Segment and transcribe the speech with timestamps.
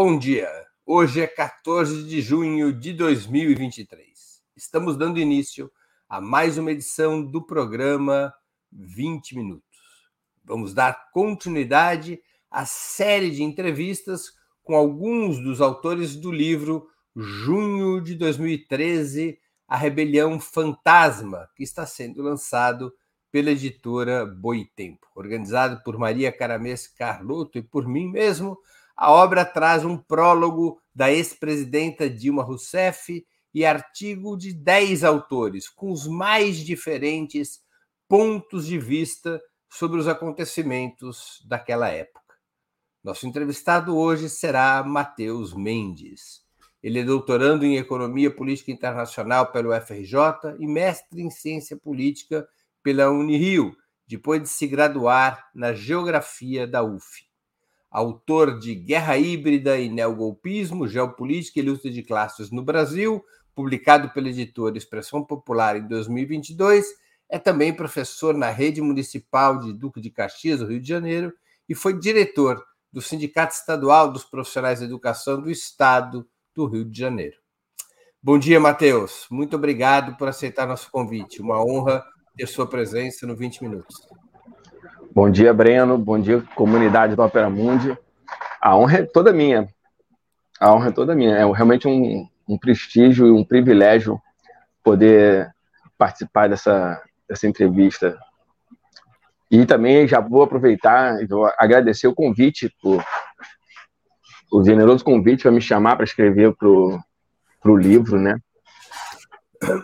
[0.00, 0.48] Bom dia.
[0.86, 4.40] Hoje é 14 de junho de 2023.
[4.54, 5.68] Estamos dando início
[6.08, 8.32] a mais uma edição do programa
[8.70, 9.66] 20 Minutos.
[10.44, 18.14] Vamos dar continuidade à série de entrevistas com alguns dos autores do livro Junho de
[18.14, 19.36] 2013
[19.66, 22.94] A Rebelião Fantasma, que está sendo lançado
[23.32, 25.08] pela editora Boitempo.
[25.16, 28.56] Organizado por Maria Caramês Carlotto e por mim mesmo,
[28.98, 35.92] a obra traz um prólogo da ex-presidenta Dilma Rousseff e artigo de dez autores, com
[35.92, 37.60] os mais diferentes
[38.08, 42.34] pontos de vista sobre os acontecimentos daquela época.
[43.04, 46.42] Nosso entrevistado hoje será Matheus Mendes.
[46.82, 52.48] Ele é doutorando em Economia Política Internacional pelo FRJ e mestre em Ciência Política
[52.82, 53.76] pela Unirio,
[54.08, 57.27] depois de se graduar na Geografia da UF.
[57.90, 64.28] Autor de Guerra Híbrida e Neogolpismo, Geopolítica e Luta de Classes no Brasil, publicado pela
[64.28, 66.86] editora Expressão Popular em 2022,
[67.28, 71.32] é também professor na Rede Municipal de Duque de Caxias, do Rio de Janeiro,
[71.68, 76.98] e foi diretor do Sindicato Estadual dos Profissionais da Educação do Estado do Rio de
[76.98, 77.36] Janeiro.
[78.22, 79.26] Bom dia, Matheus.
[79.30, 81.40] Muito obrigado por aceitar nosso convite.
[81.40, 82.04] Uma honra
[82.36, 83.96] ter sua presença no 20 Minutos.
[85.20, 85.98] Bom dia, Breno.
[85.98, 87.98] Bom dia, comunidade do Opera Mundi.
[88.60, 89.68] A honra é toda minha.
[90.60, 91.34] A honra é toda minha.
[91.34, 94.22] É realmente um, um prestígio e um privilégio
[94.80, 95.52] poder
[95.98, 98.16] participar dessa, dessa entrevista
[99.50, 103.04] e também já vou aproveitar e vou agradecer o convite, por,
[104.52, 108.38] o generoso convite para me chamar para escrever para o livro, né?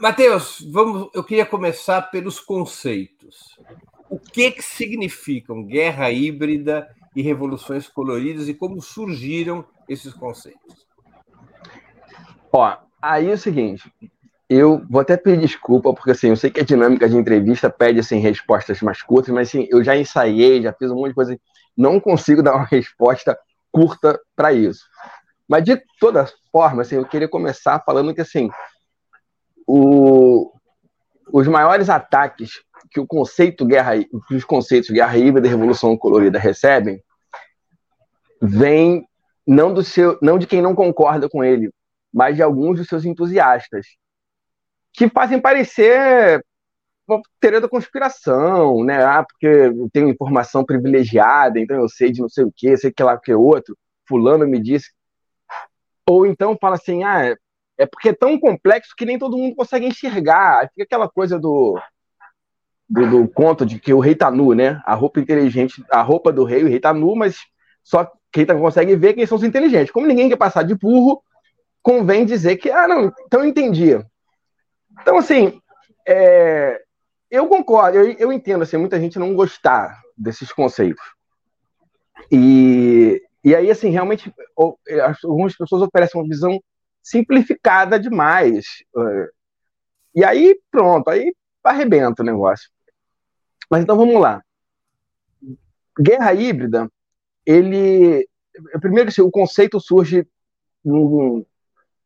[0.00, 3.59] Matheus, vamos, eu queria começar pelos conceitos.
[4.09, 10.87] O que, que significam guerra híbrida e revoluções coloridas e como surgiram esses conceitos?
[12.53, 13.91] Ó, aí é o seguinte,
[14.49, 17.99] eu vou até pedir desculpa, porque assim, eu sei que a dinâmica de entrevista pede
[18.01, 21.41] assim, respostas mais curtas, mas assim, eu já ensaiei, já fiz um monte de coisa,
[21.77, 23.37] não consigo dar uma resposta
[23.73, 24.85] curta para isso.
[25.49, 28.49] Mas de toda forma, assim, eu queria começar falando que assim,
[29.67, 30.53] o,
[31.33, 33.93] os maiores ataques que o conceito guerra,
[34.29, 37.03] que os conceitos guerra híbrida e revolução colorida recebem,
[38.41, 39.07] vem
[39.47, 41.71] não do seu, não de quem não concorda com ele,
[42.12, 43.87] mas de alguns dos seus entusiastas
[44.93, 46.45] que fazem parecer
[47.07, 49.05] uma teoria da conspiração, né?
[49.05, 52.93] Ah, porque eu tenho informação privilegiada, então eu sei de não sei o que, sei
[52.93, 53.77] que lá que é outro,
[54.09, 54.91] fulano me disse.
[56.09, 57.37] Ou então fala assim, ah,
[57.79, 60.69] é porque é tão complexo que nem todo mundo consegue enxergar.
[60.71, 61.81] Fica aquela coisa do,
[62.89, 64.81] do, do conto de que o rei tá nu, né?
[64.85, 67.39] A roupa inteligente, a roupa do rei, o rei tá nu, mas
[67.83, 69.93] só quem tá, consegue ver quem são os inteligentes.
[69.93, 71.23] Como ninguém quer passar de burro,
[71.83, 73.99] convém dizer que, ah, não, então eu entendi.
[75.01, 75.61] Então, assim,
[76.06, 76.81] é,
[77.31, 81.05] eu concordo, eu, eu entendo assim, muita gente não gostar desses conceitos.
[82.31, 84.33] E, e aí, assim, realmente,
[85.23, 86.61] algumas pessoas oferecem uma visão
[87.05, 88.65] simplificada demais.
[88.97, 89.29] É,
[90.17, 92.71] e aí, pronto, aí arrebenta o negócio.
[93.71, 94.43] Mas então vamos lá.
[96.01, 96.91] Guerra híbrida,
[97.45, 98.27] ele.
[98.81, 100.27] Primeiro, assim, o conceito surge
[100.85, 101.45] num,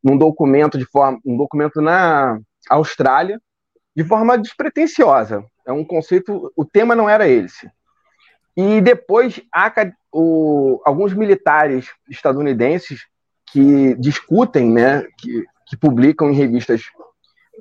[0.03, 1.19] num documento de forma.
[1.25, 2.39] um documento na
[2.69, 3.41] Austrália,
[3.95, 5.43] de forma despretensiosa.
[5.65, 7.71] É um conceito, o tema não era esse.
[8.57, 9.71] E depois há
[10.11, 13.07] o, alguns militares estadunidenses
[13.51, 16.83] que discutem, né, que, que publicam em revistas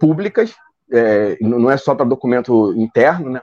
[0.00, 0.54] públicas,
[0.90, 3.42] é, não é só para documento interno, né,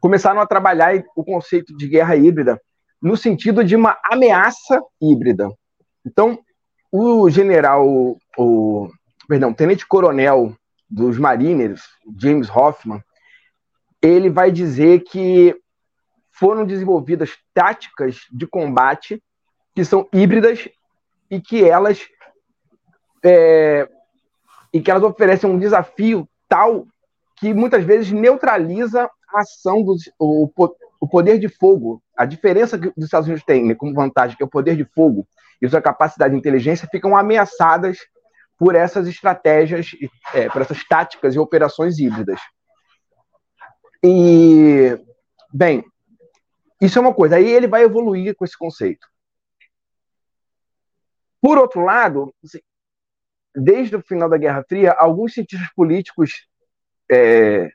[0.00, 2.60] começaram a trabalhar o conceito de guerra híbrida
[3.00, 5.50] no sentido de uma ameaça híbrida.
[6.06, 6.38] Então,
[6.90, 8.90] o general, o,
[9.28, 10.54] perdão, tenente-coronel
[10.88, 11.82] dos Mariners,
[12.18, 13.02] James Hoffman,
[14.00, 15.54] ele vai dizer que
[16.30, 19.22] foram desenvolvidas táticas de combate
[19.74, 20.68] que são híbridas
[21.34, 22.00] e que elas
[23.24, 23.88] é,
[24.72, 26.86] e que elas oferecem um desafio tal
[27.36, 30.48] que muitas vezes neutraliza a ação do o,
[31.00, 32.00] o poder de fogo.
[32.16, 34.84] A diferença que os Estados Unidos têm né, como vantagem, que é o poder de
[34.84, 35.26] fogo
[35.60, 37.98] e sua capacidade de inteligência, ficam ameaçadas
[38.56, 39.88] por essas estratégias,
[40.32, 42.40] é, por essas táticas e operações híbridas.
[44.04, 44.96] E,
[45.52, 45.84] bem,
[46.80, 47.36] isso é uma coisa.
[47.36, 49.06] Aí ele vai evoluir com esse conceito.
[51.44, 52.60] Por outro lado, assim,
[53.54, 56.46] desde o final da Guerra Fria, alguns cientistas políticos
[57.12, 57.68] é,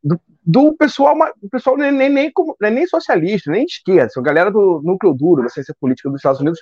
[0.00, 4.80] do, do, pessoal, o pessoal nem, nem, nem, nem socialista, nem esquerda, a galera do
[4.84, 6.60] núcleo duro da ciência política dos Estados Unidos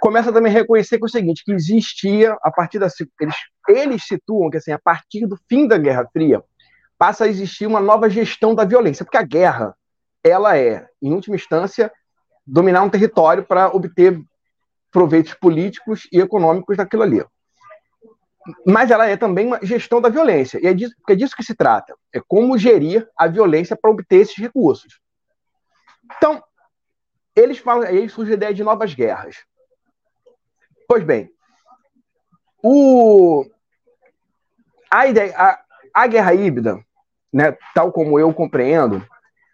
[0.00, 2.88] começa também a reconhecer que é o seguinte, que existia, a partir da...
[3.20, 3.36] Eles,
[3.68, 6.42] eles situam que, assim, a partir do fim da Guerra Fria,
[6.98, 9.72] passa a existir uma nova gestão da violência, porque a guerra,
[10.20, 11.92] ela é, em última instância,
[12.44, 14.20] dominar um território para obter
[14.94, 17.20] proveitos políticos e econômicos daquilo ali.
[18.64, 21.52] Mas ela é também uma gestão da violência, e é disso, é disso que se
[21.52, 21.96] trata.
[22.14, 25.00] É como gerir a violência para obter esses recursos.
[26.16, 26.40] Então,
[27.34, 29.44] eles falam, aí surge a ideia de novas guerras.
[30.86, 31.28] Pois bem,
[32.62, 33.44] o,
[34.88, 35.60] a, ideia, a,
[35.92, 36.84] a guerra híbrida,
[37.32, 39.04] né, tal como eu compreendo,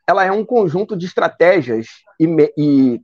[0.07, 1.87] ela é um conjunto de estratégias
[2.19, 2.27] e,
[2.59, 3.03] e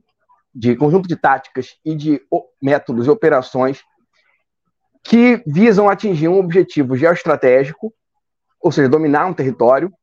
[0.57, 2.19] de conjunto de táticas e de
[2.59, 3.83] métodos e operações
[5.03, 7.93] que visam atingir um objetivo geoestratégico,
[8.59, 9.93] ou seja, dominar um território,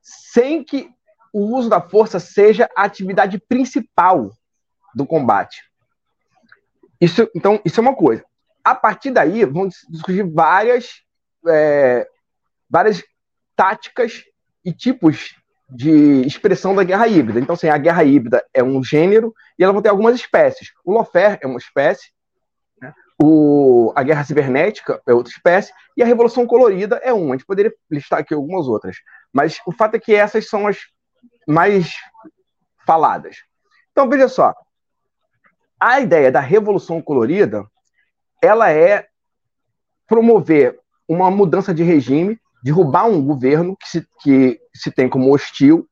[0.00, 0.88] sem que
[1.32, 4.30] o uso da força seja a atividade principal
[4.94, 5.60] do combate.
[7.00, 8.24] Isso, então, isso é uma coisa.
[8.62, 11.02] A partir daí, vão surgir várias,
[11.48, 12.08] é,
[12.70, 13.02] várias
[13.56, 14.22] táticas
[14.64, 15.34] e tipos
[15.70, 17.38] de expressão da guerra híbrida.
[17.38, 20.72] Então, assim, a guerra híbrida é um gênero e ela vai ter algumas espécies.
[20.84, 22.10] O Lofer é uma espécie,
[22.80, 22.94] né?
[23.22, 27.34] o, a guerra cibernética é outra espécie e a revolução colorida é uma.
[27.34, 28.96] A gente poderia listar aqui algumas outras,
[29.32, 30.78] mas o fato é que essas são as
[31.46, 31.92] mais
[32.86, 33.36] faladas.
[33.92, 34.54] Então, veja só,
[35.78, 37.66] a ideia da revolução colorida,
[38.42, 39.06] ela é
[40.06, 45.88] promover uma mudança de regime derrubar um governo que se, que se tem como hostil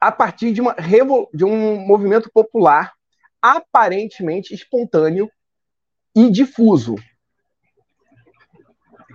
[0.00, 0.76] a partir de, uma,
[1.32, 2.92] de um movimento popular
[3.40, 5.30] aparentemente espontâneo
[6.14, 6.94] e difuso.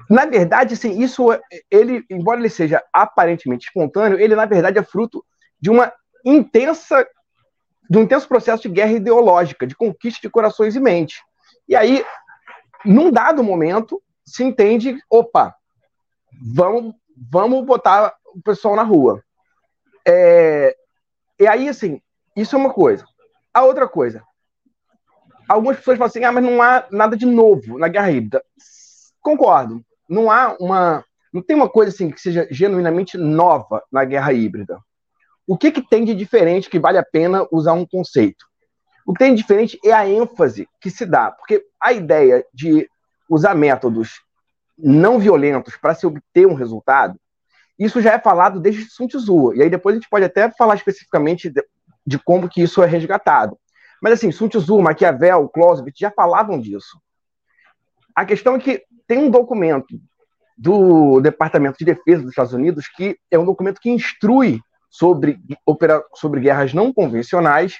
[0.09, 1.27] Na verdade, sim, isso
[1.69, 5.23] ele, embora ele seja aparentemente espontâneo, ele na verdade é fruto
[5.61, 5.93] de uma
[6.25, 7.07] intensa
[7.89, 11.21] de um intenso processo de guerra ideológica, de conquista de corações e mentes.
[11.67, 12.05] E aí,
[12.85, 15.55] num dado momento, se entende, opa,
[16.53, 16.93] vamos,
[17.31, 19.23] vamos botar o pessoal na rua.
[20.07, 20.75] É,
[21.39, 22.01] e aí, assim,
[22.35, 23.05] isso é uma coisa.
[23.53, 24.23] A outra coisa,
[25.47, 28.43] algumas pessoas falam assim, ah, mas não há nada de novo na guerra híbrida.
[29.21, 29.83] Concordo.
[30.07, 31.03] Não há uma.
[31.31, 34.79] Não tem uma coisa assim que seja genuinamente nova na guerra híbrida.
[35.45, 38.45] O que, que tem de diferente que vale a pena usar um conceito?
[39.05, 42.87] O que tem de diferente é a ênfase que se dá, porque a ideia de
[43.29, 44.21] usar métodos
[44.77, 47.19] não violentos para se obter um resultado,
[47.79, 49.53] isso já é falado desde Sun Tzu.
[49.55, 51.63] E aí depois a gente pode até falar especificamente de,
[52.05, 53.57] de como que isso é resgatado.
[54.01, 56.99] Mas assim, Sun Tzu, Maquiavel, Clausewitz já falavam disso.
[58.15, 59.99] A questão é que tem um documento
[60.57, 64.59] do Departamento de Defesa dos Estados Unidos que é um documento que instrui
[64.89, 65.39] sobre,
[66.15, 67.79] sobre guerras não convencionais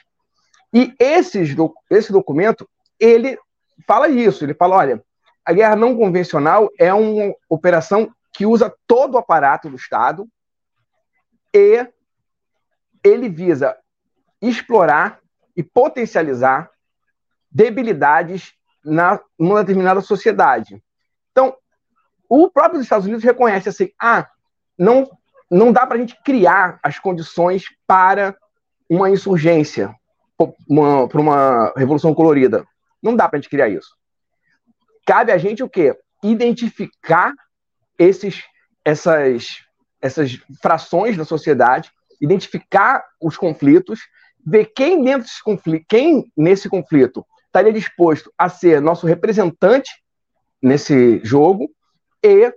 [0.74, 1.56] e esses,
[1.90, 2.68] esse documento
[3.00, 3.38] ele
[3.88, 4.44] fala isso.
[4.44, 5.04] Ele fala, olha,
[5.45, 8.10] a guerra não convencional é uma operação
[8.40, 10.26] que usa todo o aparato do Estado
[11.54, 11.86] e
[13.04, 13.76] ele visa
[14.42, 15.20] explorar
[15.58, 16.72] e potencializar
[17.52, 20.81] debilidades na numa determinada sociedade.
[21.34, 21.54] Então,
[22.30, 24.26] o próprio Estados Unidos reconhece assim, ah,
[24.78, 25.06] não
[25.52, 28.38] não dá para a gente criar as condições para
[28.90, 29.94] uma insurgência,
[31.10, 32.66] para uma revolução colorida.
[33.04, 33.98] Não dá para a gente criar isso.
[35.06, 35.94] Cabe a gente o quê?
[36.24, 37.34] Identificar
[38.00, 38.44] esses,
[38.86, 39.60] essas,
[40.02, 41.92] essas frações da sociedade,
[42.22, 44.00] identificar os conflitos,
[44.46, 49.92] ver quem dentro desse conflito, quem nesse conflito estaria disposto a ser nosso representante
[50.62, 51.70] nesse jogo
[52.24, 52.54] e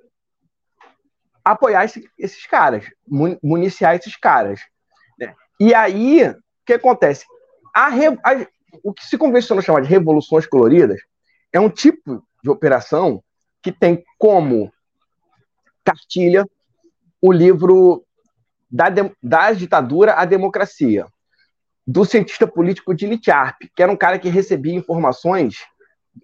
[1.45, 2.85] apoiar esse, esses caras,
[3.43, 4.61] municiar esses caras.
[5.19, 5.35] Né?
[5.59, 7.25] E aí, o que acontece?
[7.75, 8.47] A, a,
[8.85, 11.01] o que se convencionou chamar de revoluções coloridas
[11.53, 13.23] é um tipo de operação
[13.63, 14.73] que tem como
[15.85, 16.47] cartilha
[17.21, 18.05] o livro
[18.71, 18.87] da,
[19.23, 21.07] da ditadura à democracia,
[21.87, 25.57] do cientista político de Sharp, que era um cara que recebia informações,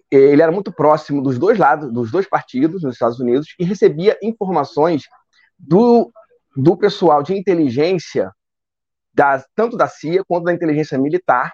[0.09, 4.17] ele era muito próximo dos dois lados, dos dois partidos nos Estados Unidos, e recebia
[4.21, 5.03] informações
[5.57, 6.11] do,
[6.55, 8.31] do pessoal de inteligência,
[9.13, 11.53] da, tanto da CIA quanto da inteligência militar,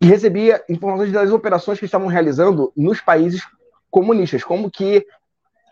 [0.00, 3.42] e recebia informações das operações que estavam realizando nos países
[3.90, 5.04] comunistas, como que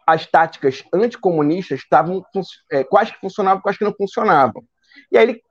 [0.07, 2.25] as táticas anticomunistas estavam
[2.71, 4.65] é, quais que funcionavam, quais que não funcionavam.
[5.11, 5.43] E aí ele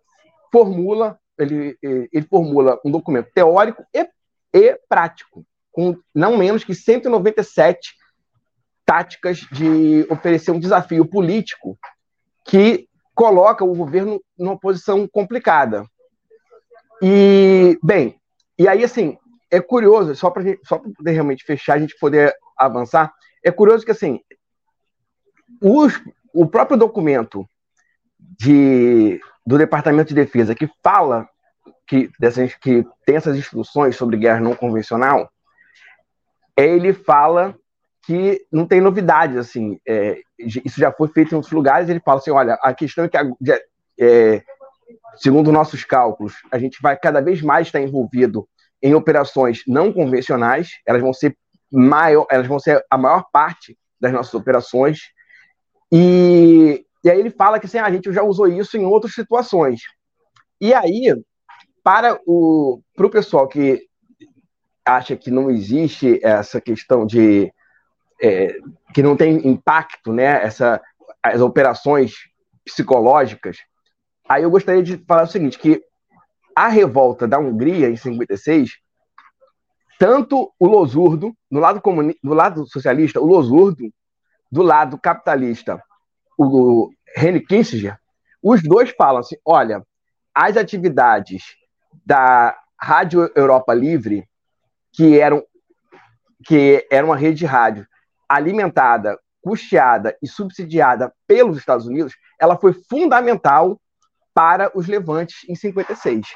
[0.52, 4.08] formula, ele, ele formula um documento teórico e,
[4.54, 7.94] e prático, com não menos que 197
[8.86, 11.78] táticas de oferecer um desafio político
[12.46, 15.86] que coloca o governo numa posição complicada.
[17.02, 18.20] E, bem,
[18.58, 19.18] e aí, assim,
[19.52, 23.92] é curioso, só para só poder realmente fechar, a gente poder avançar, é curioso que,
[23.92, 24.22] assim,
[25.62, 26.02] os,
[26.34, 27.48] o próprio documento
[28.20, 31.28] de, do Departamento de Defesa que fala
[31.88, 35.30] que, dessas, que tem essas instruções sobre guerra não convencional,
[36.58, 37.56] ele fala
[38.06, 42.20] que não tem novidades, assim, é, isso já foi feito em outros lugares, ele fala
[42.20, 43.18] assim, olha, a questão é que,
[44.00, 44.44] é,
[45.16, 48.48] segundo nossos cálculos, a gente vai cada vez mais estar envolvido
[48.82, 51.36] em operações não convencionais, elas vão ser
[51.72, 55.00] maior, elas vão ser a maior parte das nossas operações,
[55.98, 59.14] e, e aí ele fala que assim, ah, a gente já usou isso em outras
[59.14, 59.80] situações.
[60.60, 61.16] E aí,
[61.82, 63.88] para o pro pessoal que
[64.84, 67.50] acha que não existe essa questão de
[68.22, 68.58] é,
[68.94, 70.44] que não tem impacto, né?
[70.44, 70.82] Essa,
[71.24, 72.14] as operações
[72.66, 73.60] psicológicas.
[74.28, 75.82] Aí eu gostaria de falar o seguinte, que
[76.54, 78.72] a revolta da Hungria em 56,
[79.98, 83.90] tanto o Losurdo, do lado, comuni do lado socialista, o Losurdo,
[84.56, 85.84] do lado capitalista,
[86.38, 88.00] o Henry Kissinger,
[88.42, 89.86] os dois falam assim, olha,
[90.34, 91.58] as atividades
[92.06, 94.26] da Rádio Europa Livre,
[94.94, 95.44] que eram
[96.46, 97.86] que era uma rede de rádio
[98.30, 103.78] alimentada, custeada e subsidiada pelos Estados Unidos, ela foi fundamental
[104.34, 106.28] para os levantes em 56.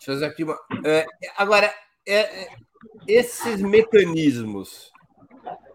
[0.00, 0.58] Deixa eu fazer aqui uma.
[0.84, 1.06] É,
[1.36, 1.72] agora,
[2.06, 2.56] é, é,
[3.06, 4.90] esses mecanismos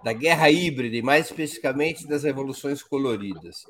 [0.03, 3.65] da guerra híbrida, e mais especificamente das revoluções coloridas,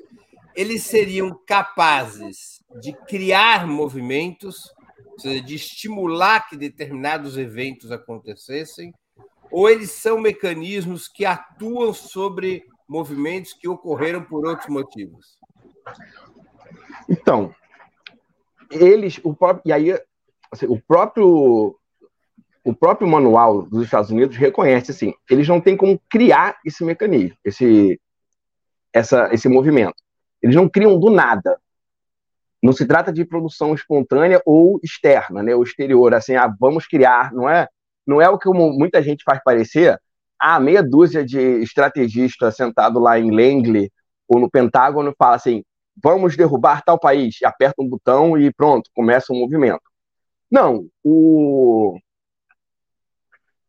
[0.54, 4.74] eles seriam capazes de criar movimentos
[5.18, 8.92] seja, de estimular que determinados eventos acontecessem,
[9.50, 15.38] ou eles são mecanismos que atuam sobre movimentos que ocorreram por outros motivos?
[17.08, 17.54] Então,
[18.70, 20.00] eles, o próprio, e aí,
[20.50, 21.78] assim, o próprio
[22.66, 27.36] o próprio manual dos Estados Unidos reconhece assim, eles não têm como criar esse mecanismo,
[27.44, 28.00] esse
[28.92, 29.94] essa, esse movimento.
[30.42, 31.60] Eles não criam do nada.
[32.60, 37.32] Não se trata de produção espontânea ou externa, né, ou exterior, assim, ah, vamos criar,
[37.32, 37.68] não é?
[38.04, 40.00] Não é o que muita gente faz parecer,
[40.40, 43.92] ah, meia dúzia de estrategistas sentado lá em Langley
[44.26, 45.62] ou no Pentágono fala assim,
[46.02, 49.82] vamos derrubar tal país, aperta um botão e pronto, começa um movimento.
[50.50, 51.96] Não, o,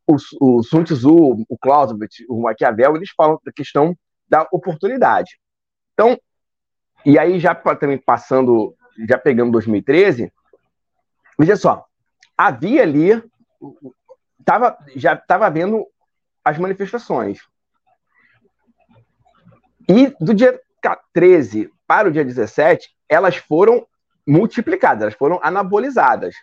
[0.08, 3.96] o, o Sun Tzu, o Clausewitz, o Maquiavel, eles falam da questão
[4.28, 5.40] da oportunidade.
[5.94, 6.18] Então,
[7.06, 8.76] e aí já também passando
[9.08, 10.32] já pegando 2013,
[11.38, 11.86] veja só,
[12.36, 13.24] havia ali,
[14.44, 15.86] tava, já estava havendo
[16.44, 17.40] as manifestações.
[19.88, 20.60] E do dia
[21.14, 23.88] 13 para o dia 17, elas foram
[24.26, 26.36] multiplicadas, elas foram anabolizadas.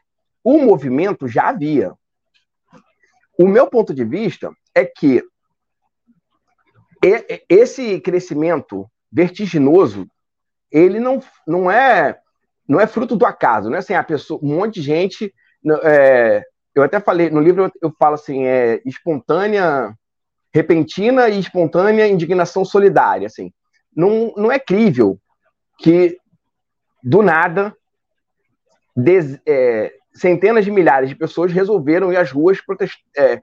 [0.43, 1.93] O movimento já havia.
[3.39, 5.23] O meu ponto de vista é que
[7.49, 10.07] esse crescimento vertiginoso,
[10.71, 12.19] ele não, não é
[12.67, 15.33] não é fruto do acaso, não é assim, a pessoa, um monte de gente.
[15.83, 16.43] É,
[16.75, 19.95] eu até falei, no livro eu falo assim, é espontânea,
[20.53, 23.27] repentina e espontânea indignação solidária.
[23.27, 23.53] Assim.
[23.95, 25.19] Não, não é crível
[25.79, 26.19] que,
[27.03, 27.75] do nada,
[28.97, 32.59] des, é, centenas de milhares de pessoas resolveram ir às ruas.
[33.17, 33.41] É,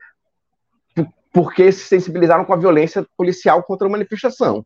[1.34, 4.66] porque se sensibilizaram com a violência policial contra a manifestação.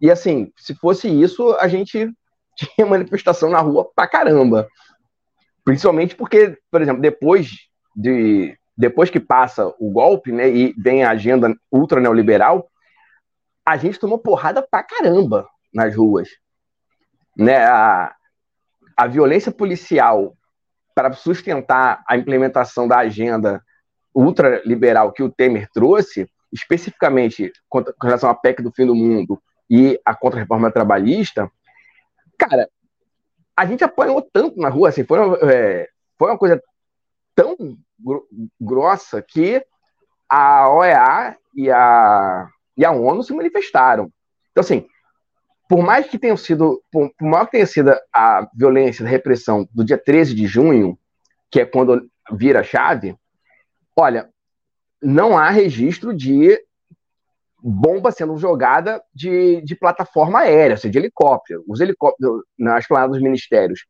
[0.00, 2.10] E assim, se fosse isso, a gente
[2.56, 4.68] tinha manifestação na rua pra caramba.
[5.64, 7.50] Principalmente porque, por exemplo, depois
[7.96, 12.68] de depois que passa o golpe, né, e vem a agenda ultra neoliberal,
[13.64, 16.28] a gente tomou porrada pra caramba nas ruas.
[17.36, 18.12] Né, a,
[18.96, 20.36] a violência policial
[20.94, 23.62] para sustentar a implementação da agenda
[24.14, 30.00] ultraliberal que o Temer trouxe, especificamente com relação à PEC do fim do mundo e
[30.04, 31.50] a contra-reforma trabalhista,
[32.38, 32.68] cara,
[33.56, 36.62] a gente apanhou tanto na rua, assim, foi uma, é, foi uma coisa
[37.34, 37.56] tão
[37.98, 38.26] gro
[38.60, 39.64] grossa que
[40.28, 44.10] a OEA e a, e a ONU se manifestaram.
[44.50, 44.86] Então, assim,
[45.74, 49.68] por mais que tenha sido, por, por maior que tenha sido a violência, a repressão
[49.72, 50.96] do dia 13 de junho,
[51.50, 53.16] que é quando vira a chave,
[53.96, 54.30] olha,
[55.02, 56.56] não há registro de
[57.60, 61.64] bomba sendo jogada de, de plataforma aérea, seja, de helicóptero.
[61.66, 63.84] Os helicópteros nas planadas dos ministérios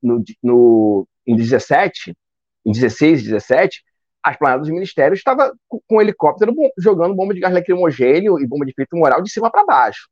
[0.00, 2.16] no, no, em 17,
[2.64, 3.82] em 16 e 17,
[4.22, 8.46] as planadas dos ministérios estavam com, com helicóptero bom, jogando bomba de gás lacrimogênio e
[8.46, 10.08] bomba de efeito moral de cima para baixo.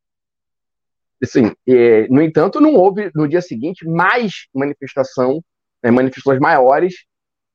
[1.23, 5.43] Assim, é, no entanto, não houve no dia seguinte mais manifestação,
[5.83, 7.05] né, manifestações maiores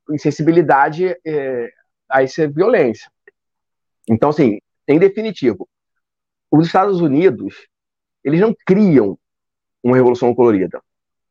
[0.09, 1.69] em sensibilidade é,
[2.09, 3.11] a essa violência.
[4.09, 5.67] Então, assim, em definitivo,
[6.49, 7.67] os Estados Unidos
[8.23, 9.17] eles não criam
[9.83, 10.81] uma revolução colorida.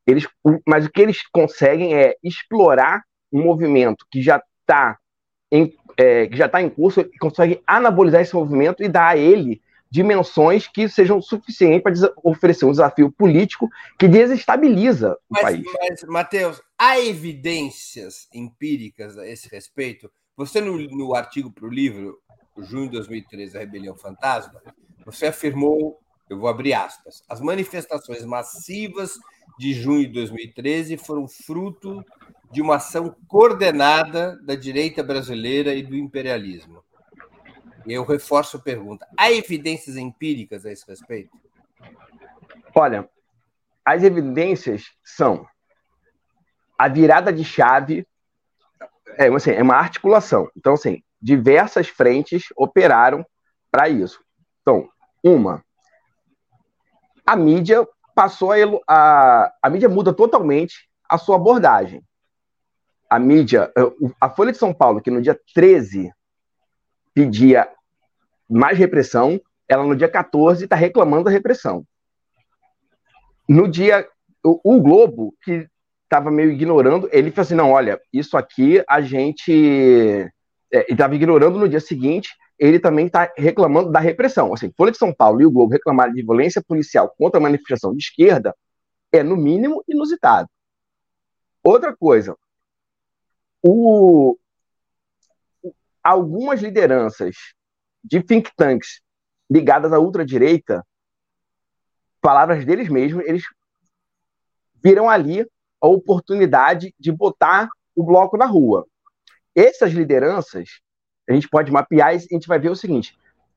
[0.06, 0.26] Eles,
[0.66, 3.02] mas o que eles conseguem é explorar
[3.32, 4.98] um movimento que já está
[5.50, 9.16] em, é, que já está em curso, e consegue anabolizar esse movimento e dar a
[9.16, 15.64] ele dimensões que sejam suficientes para oferecer um desafio político que desestabiliza o mas, país.
[15.78, 20.10] Mas, Matheus, há evidências empíricas a esse respeito?
[20.36, 22.18] Você, no, no artigo para o livro,
[22.58, 24.60] junho de 2013, A Rebelião Fantasma,
[25.04, 29.18] você afirmou, eu vou abrir aspas, as manifestações massivas
[29.58, 32.04] de junho de 2013 foram fruto
[32.50, 36.82] de uma ação coordenada da direita brasileira e do imperialismo.
[37.86, 41.30] Eu reforço a pergunta: há evidências empíricas a esse respeito?
[42.74, 43.08] Olha,
[43.84, 45.46] as evidências são
[46.78, 48.06] a virada de chave,
[49.16, 50.50] é, assim, é uma articulação.
[50.56, 53.24] Então, assim, diversas frentes operaram
[53.70, 54.20] para isso.
[54.60, 54.90] Então,
[55.22, 55.64] uma,
[57.24, 62.02] a mídia passou a, a, a mídia muda totalmente a sua abordagem.
[63.08, 63.72] A mídia,
[64.20, 66.12] a Folha de São Paulo, que no dia 13
[67.14, 67.70] pedia
[68.48, 71.84] mais repressão, ela no dia 14 está reclamando da repressão.
[73.48, 74.08] No dia.
[74.44, 75.68] O, o Globo, que
[76.04, 80.30] estava meio ignorando, ele falou assim: não, olha, isso aqui a gente.
[80.72, 84.52] É, estava ignorando no dia seguinte, ele também está reclamando da repressão.
[84.52, 87.92] Assim, Folha de São Paulo e o Globo reclamarem de violência policial contra a manifestação
[87.92, 88.54] de esquerda
[89.12, 90.48] é, no mínimo, inusitado.
[91.62, 92.36] Outra coisa,
[93.62, 94.36] o,
[96.02, 97.34] algumas lideranças
[98.06, 99.00] de think tanks
[99.50, 100.84] ligadas à ultradireita,
[102.20, 103.44] palavras deles mesmos, eles
[104.82, 105.46] viram ali
[105.80, 108.86] a oportunidade de botar o bloco na rua.
[109.54, 110.80] Essas lideranças,
[111.28, 113.16] a gente pode mapear e a gente vai ver o seguinte: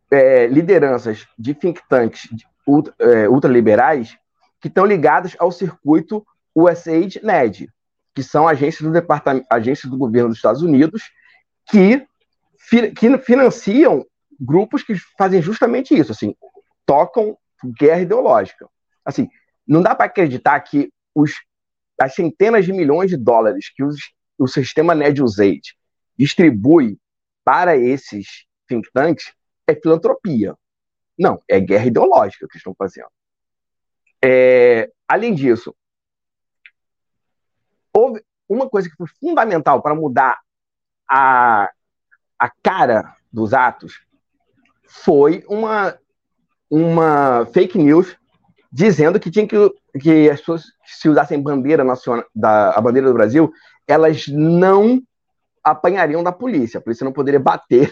[0.09, 2.27] é, lideranças de think tanks
[2.65, 4.17] ultra, é, ultraliberais
[4.59, 7.69] que estão ligadas ao circuito USAID-NED,
[8.13, 11.11] que são agências do departamento, agências do governo dos Estados Unidos
[11.69, 12.05] que,
[12.95, 14.05] que financiam
[14.39, 16.35] grupos que fazem justamente isso, assim,
[16.85, 17.37] tocam
[17.79, 18.67] guerra ideológica.
[19.03, 19.29] Assim,
[19.67, 21.33] não dá para acreditar que os,
[21.99, 23.99] as centenas de milhões de dólares que os,
[24.37, 25.61] o sistema NED-USAID
[26.17, 26.97] distribui
[27.43, 29.33] para esses think tanks
[29.67, 30.55] é filantropia.
[31.17, 33.09] Não, é guerra ideológica que estão fazendo.
[34.23, 35.75] É, além disso,
[37.93, 40.39] houve uma coisa que foi fundamental para mudar
[41.09, 41.71] a,
[42.37, 43.99] a cara dos atos
[44.89, 45.97] foi uma,
[46.69, 48.17] uma fake news
[48.71, 49.55] dizendo que tinha que,
[49.99, 53.51] que as pessoas que se usassem bandeira nacional, da, a bandeira do Brasil,
[53.87, 55.01] elas não
[55.63, 57.91] apanhariam da polícia, a polícia não poderia bater.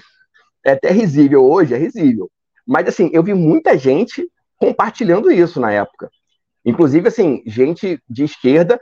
[0.65, 2.29] É até risível hoje, é risível.
[2.65, 6.09] Mas assim, eu vi muita gente compartilhando isso na época.
[6.65, 8.79] Inclusive, assim, gente de esquerda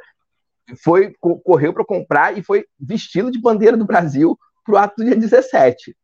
[0.84, 5.06] foi correu para comprar e foi vestido de bandeira do Brasil para o ato do
[5.06, 5.95] dia 17.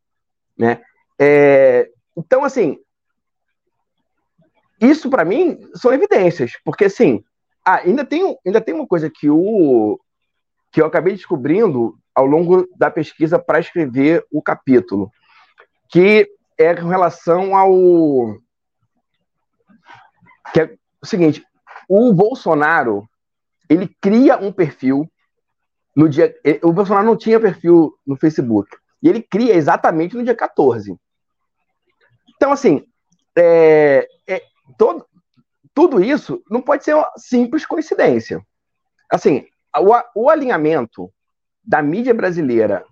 [0.58, 0.80] Né?
[1.19, 2.80] É, então, assim,
[4.80, 7.24] isso para mim são evidências, porque assim,
[7.65, 10.00] ah, ainda, tem, ainda tem uma coisa que, o,
[10.71, 15.12] que eu acabei descobrindo ao longo da pesquisa para escrever o capítulo,
[15.89, 18.36] que é com relação ao.
[20.54, 21.43] que é o seguinte:
[21.88, 23.08] o Bolsonaro
[23.69, 25.10] ele cria um perfil
[25.95, 26.36] no dia.
[26.63, 28.76] O Bolsonaro não tinha perfil no Facebook.
[29.02, 30.95] E ele cria exatamente no dia 14.
[32.42, 32.84] Então, assim,
[33.38, 34.42] é, é,
[34.76, 35.06] todo,
[35.76, 38.44] tudo isso não pode ser uma simples coincidência.
[39.08, 39.46] Assim,
[39.78, 41.14] o, o alinhamento
[41.64, 42.84] da mídia brasileira,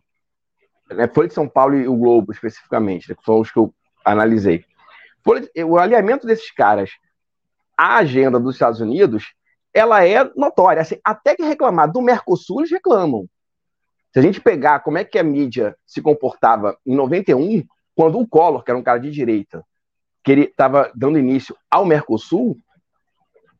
[0.92, 3.74] né, Folha de São Paulo e o Globo, especificamente, né, que foram os que eu
[4.06, 4.64] analisei,
[5.66, 6.92] o alinhamento desses caras
[7.76, 9.34] à agenda dos Estados Unidos
[9.74, 10.84] ela é notória.
[10.84, 13.28] Assim, até que reclamar do Mercosul, eles reclamam.
[14.14, 17.66] Se a gente pegar como é que a mídia se comportava em 91,
[18.00, 19.62] quando o Collor, que era um cara de direita,
[20.24, 22.58] que ele estava dando início ao Mercosul,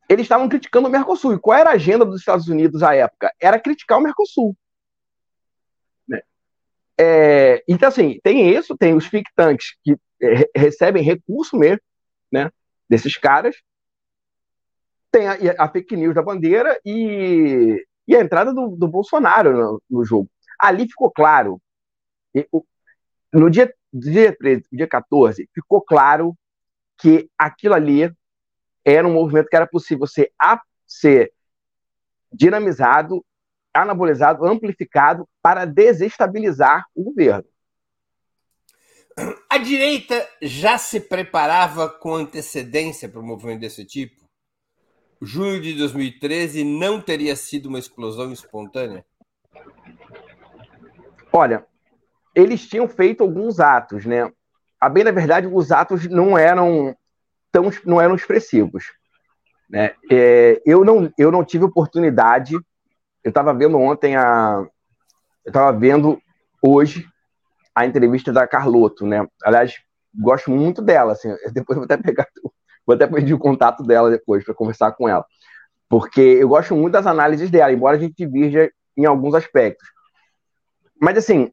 [0.08, 1.34] eles estavam criticando o Mercosul.
[1.34, 3.30] E qual era a agenda dos Estados Unidos à época?
[3.38, 4.56] Era criticar o Mercosul.
[6.08, 6.22] Né?
[6.98, 11.82] É, então, assim, tem isso, tem os think tanks que é, recebem recurso mesmo,
[12.32, 12.50] né,
[12.88, 13.54] desses caras,
[15.12, 19.82] tem a, a, fake news da bandeira e, e a entrada do, do Bolsonaro no,
[19.90, 20.30] no, jogo.
[20.58, 21.60] Ali ficou claro,
[23.32, 26.36] no dia, dia 13, dia 14, ficou claro
[26.98, 28.12] que aquilo ali
[28.84, 31.32] era um movimento que era possível ser, a, ser
[32.32, 33.24] dinamizado,
[33.72, 37.48] anabolizado, amplificado para desestabilizar o governo.
[39.48, 44.20] A direita já se preparava com antecedência para um movimento desse tipo?
[45.20, 49.04] Junho de 2013 não teria sido uma explosão espontânea?
[51.32, 51.66] Olha,
[52.34, 54.30] eles tinham feito alguns atos, né?
[54.80, 56.96] A bem da verdade, os atos não eram
[57.52, 58.84] tão não eram expressivos,
[59.68, 59.92] né?
[60.10, 62.54] É, eu não eu não tive oportunidade.
[63.22, 64.66] Eu estava vendo ontem a
[65.44, 66.20] eu estava vendo
[66.62, 67.06] hoje
[67.74, 69.26] a entrevista da Carloto, né?
[69.42, 69.74] Aliás,
[70.14, 71.28] gosto muito dela, assim.
[71.52, 72.26] Depois vou até pegar,
[72.86, 75.24] vou até pedir o contato dela depois para conversar com ela,
[75.88, 79.88] porque eu gosto muito das análises dela, embora a gente divirja em alguns aspectos.
[81.00, 81.52] Mas assim,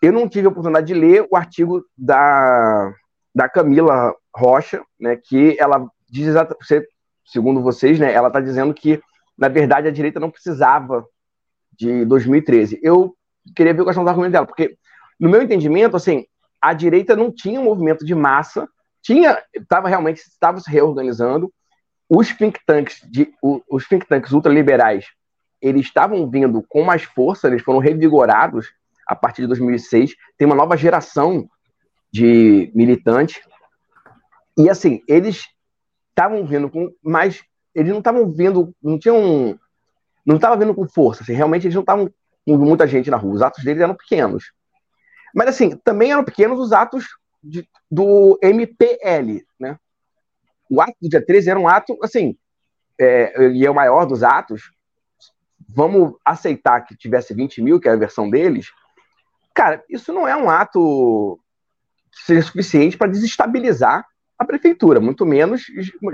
[0.00, 2.92] eu não tive a oportunidade de ler o artigo da,
[3.34, 6.88] da Camila Rocha, né, que ela diz exatamente,
[7.26, 9.00] segundo vocês, né, ela está dizendo que
[9.36, 11.04] na verdade a direita não precisava
[11.78, 12.80] de 2013.
[12.82, 13.14] Eu
[13.54, 14.76] queria ver quais são os argumentos dela, porque
[15.18, 16.24] no meu entendimento, assim,
[16.60, 18.68] a direita não tinha um movimento de massa,
[19.02, 21.52] tinha, estava realmente estava se reorganizando.
[22.08, 25.06] Os think tanks de, os think tanks ultraliberais,
[25.60, 28.68] eles estavam vindo com mais força, eles foram revigorados
[29.08, 30.14] a partir de 2006.
[30.36, 31.48] Tem uma nova geração
[32.12, 33.40] de militantes.
[34.56, 35.46] E assim, eles
[36.10, 37.42] estavam vindo com mais,
[37.74, 39.58] eles não estavam vindo, não tinham
[40.28, 42.12] não estava vindo com força, assim, realmente eles não estavam
[42.44, 44.52] com muita gente na rua, os atos deles eram pequenos.
[45.34, 47.06] Mas, assim, também eram pequenos os atos
[47.42, 49.78] de, do MPL, né?
[50.70, 52.36] O ato do dia 13 era um ato, assim,
[53.00, 54.70] é, e é o maior dos atos.
[55.66, 58.70] Vamos aceitar que tivesse 20 mil, que é a versão deles.
[59.58, 61.40] Cara, isso não é um ato
[62.12, 64.06] que seja suficiente para desestabilizar
[64.38, 65.64] a prefeitura, muito menos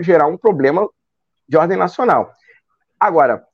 [0.01, 0.89] gerar um problema
[1.47, 2.33] de ordem nacional.
[2.99, 3.45] Agora,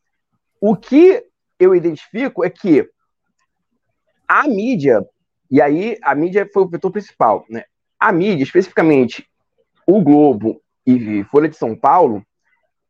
[0.60, 1.26] o que
[1.58, 2.88] eu identifico é que
[4.28, 5.04] a mídia
[5.50, 7.44] e aí a mídia foi o vetor principal.
[7.50, 7.64] Né?
[7.98, 9.28] A mídia, especificamente
[9.84, 12.24] o Globo e Folha de São Paulo,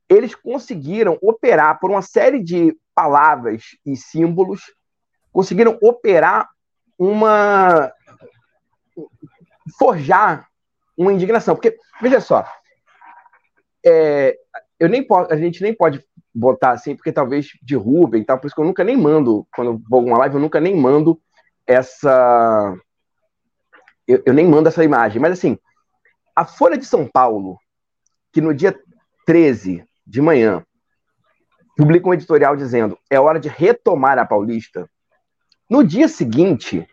[0.07, 4.61] eles conseguiram operar por uma série de palavras e símbolos,
[5.33, 6.47] conseguiram operar
[7.01, 7.91] uma.
[9.79, 10.47] forjar
[10.97, 11.55] uma indignação.
[11.55, 12.47] Porque, veja só,
[13.85, 14.37] é,
[14.79, 18.61] eu nem a gente nem pode botar assim, porque talvez derrubem, tal, por isso que
[18.61, 21.19] eu nunca nem mando, quando vou uma live, eu nunca nem mando
[21.67, 22.77] essa.
[24.07, 25.59] Eu, eu, nem mando essa imagem, mas assim,
[26.37, 27.59] a Folha de São Paulo,
[28.33, 28.79] que no dia
[29.25, 30.65] 13 de manhã
[31.77, 34.89] publica um editorial dizendo é hora de retomar a Paulista.
[35.71, 36.85] No dia seguinte,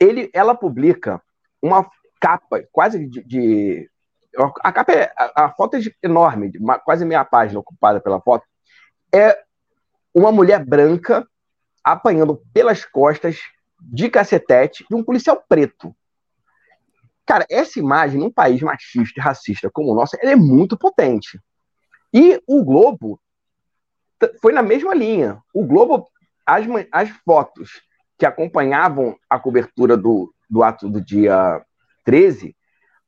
[0.00, 1.22] ele, ela publica
[1.62, 1.88] uma
[2.20, 3.90] capa quase de, de
[4.62, 8.44] a capa é, a, a, foto é enorme, uma, quase meia página ocupada pela foto.
[9.14, 9.40] É
[10.12, 11.24] uma mulher branca
[11.84, 13.38] apanhando pelas costas
[13.80, 15.94] de cacetete de um policial preto.
[17.24, 21.40] Cara, essa imagem num país machista e racista como o nosso, ela é muito potente.
[22.12, 23.20] E o Globo
[24.42, 25.40] foi na mesma linha.
[25.54, 26.08] O Globo,
[26.44, 27.80] as, as fotos
[28.20, 31.64] que acompanhavam a cobertura do, do ato do dia
[32.04, 32.54] 13,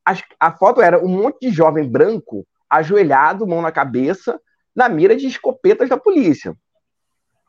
[0.03, 4.41] as, a foto era um monte de jovem branco ajoelhado, mão na cabeça,
[4.75, 6.57] na mira de escopetas da polícia.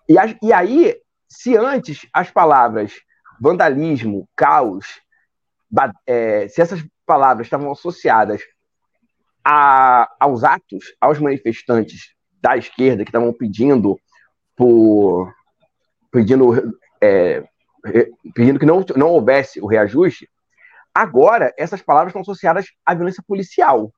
[0.10, 0.98] E, e aí,
[1.30, 2.94] se antes as palavras
[3.40, 5.02] vandalismo, caos,
[6.06, 8.42] é, se essas palavras estavam associadas
[9.42, 13.98] a, aos atos, aos manifestantes da esquerda que estavam pedindo
[14.54, 15.34] por
[16.12, 17.44] pedindo, é,
[18.34, 20.30] pedindo que não, não houvesse o reajuste,
[20.94, 23.92] agora essas palavras estão associadas à violência policial,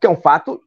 [0.00, 0.60] que é um fato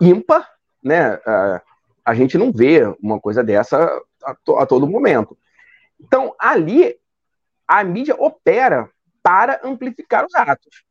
[0.00, 0.48] ímpar,
[0.82, 1.20] né?
[1.26, 1.62] A,
[2.04, 3.78] a gente não vê uma coisa dessa
[4.24, 5.36] a, a todo momento.
[6.00, 6.96] Então, ali
[7.66, 8.88] a mídia opera
[9.22, 10.84] para amplificar os atos.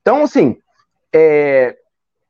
[0.00, 0.58] Então, assim,
[1.12, 1.76] é,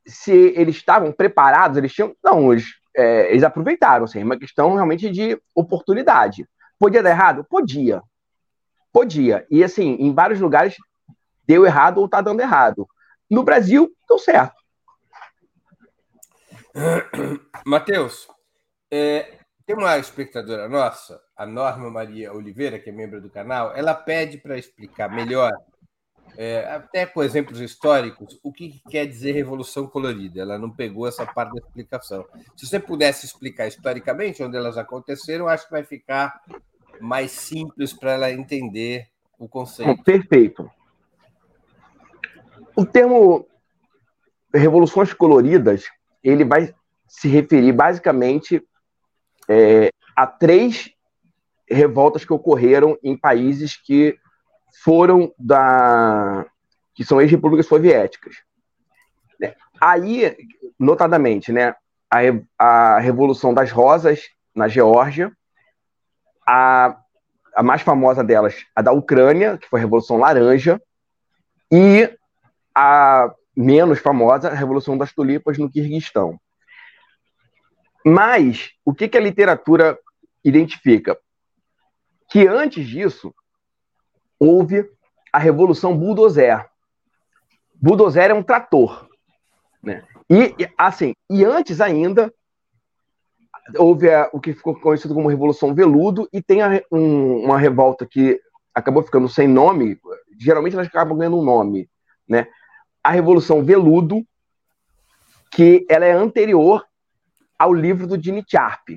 [0.05, 2.13] se eles estavam preparados, eles tinham.
[2.23, 6.45] Não, eles, é, eles aproveitaram, assim, é uma questão realmente de oportunidade.
[6.79, 7.43] Podia dar errado?
[7.43, 8.01] Podia.
[8.91, 9.45] Podia.
[9.51, 10.75] E, assim, em vários lugares
[11.45, 12.87] deu errado ou está dando errado.
[13.29, 14.55] No Brasil, deu certo.
[17.65, 18.27] Matheus,
[18.91, 23.93] é, tem uma espectadora nossa, a Norma Maria Oliveira, que é membro do canal, ela
[23.93, 25.51] pede para explicar melhor,
[26.37, 30.41] é, até com exemplos históricos, o que quer dizer Revolução Colorida.
[30.41, 32.25] Ela não pegou essa parte da explicação.
[32.55, 36.41] Se você pudesse explicar historicamente onde elas aconteceram, acho que vai ficar
[36.99, 39.07] mais simples para ela entender
[39.37, 40.03] o conceito.
[40.03, 40.69] Perfeito.
[42.75, 43.47] O termo
[44.53, 45.85] revoluções coloridas,
[46.23, 46.73] ele vai
[47.07, 48.63] se referir basicamente
[49.47, 50.91] é, a três
[51.69, 54.17] revoltas que ocorreram em países que
[54.83, 56.45] foram da
[56.93, 58.35] que são ex-repúblicas soviéticas.
[59.79, 60.35] Aí,
[60.77, 61.73] notadamente, né,
[62.11, 62.19] a,
[62.57, 65.31] a Revolução das Rosas na Geórgia,
[66.49, 66.97] a,
[67.55, 70.81] a mais famosa delas, a da Ucrânia, que foi a Revolução Laranja,
[71.71, 72.09] e
[72.73, 76.39] a menos famosa, a Revolução das Tulipas no Quirguistão.
[78.03, 79.99] Mas o que, que a literatura
[80.43, 81.19] identifica?
[82.31, 83.31] Que antes disso
[84.39, 84.89] houve
[85.31, 86.65] a Revolução Bulldozer.
[87.75, 89.07] Bulldozer é um trator.
[89.83, 90.03] Né?
[90.27, 92.33] E, assim, e antes ainda,
[93.77, 98.05] houve a, o que ficou conhecido como Revolução Veludo, e tem a, um, uma revolta
[98.05, 98.39] que
[98.73, 99.99] acabou ficando sem nome,
[100.39, 101.89] geralmente elas acabam ganhando um nome,
[102.27, 102.47] né?
[103.03, 104.23] A Revolução Veludo,
[105.51, 106.85] que ela é anterior
[107.57, 108.89] ao livro do Dini Sharp,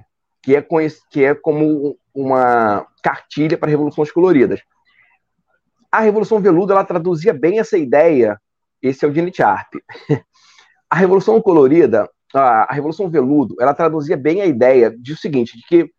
[0.43, 0.67] que é,
[1.11, 4.61] que é como uma cartilha para revoluções coloridas.
[5.91, 8.41] A Revolução Veludo ela traduzia bem essa ideia.
[8.81, 9.75] Esse é o Dini Sharp.
[10.89, 12.07] A Revolução Colorida,
[12.40, 15.90] a Revolução Veludo, ela traduzia bem a ideia de o seguinte, de que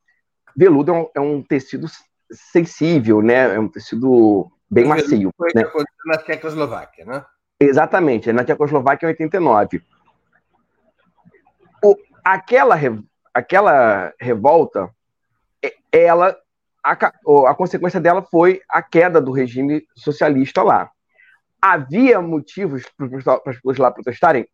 [0.56, 1.88] veludo é um, é um tecido
[2.32, 3.56] sensível, né?
[3.56, 5.32] É um tecido bem macio.
[5.38, 5.64] Foi né?
[6.06, 7.26] na Tchecoslováquia, né?
[7.60, 9.82] Exatamente, na Tchecoslováquia em 89.
[11.84, 12.76] O, aquela,
[13.34, 14.90] aquela revolta,
[15.92, 16.36] ela
[16.84, 20.92] a, a consequência dela foi a queda do regime socialista lá.
[21.62, 24.46] Havia motivos para as pessoas lá protestarem?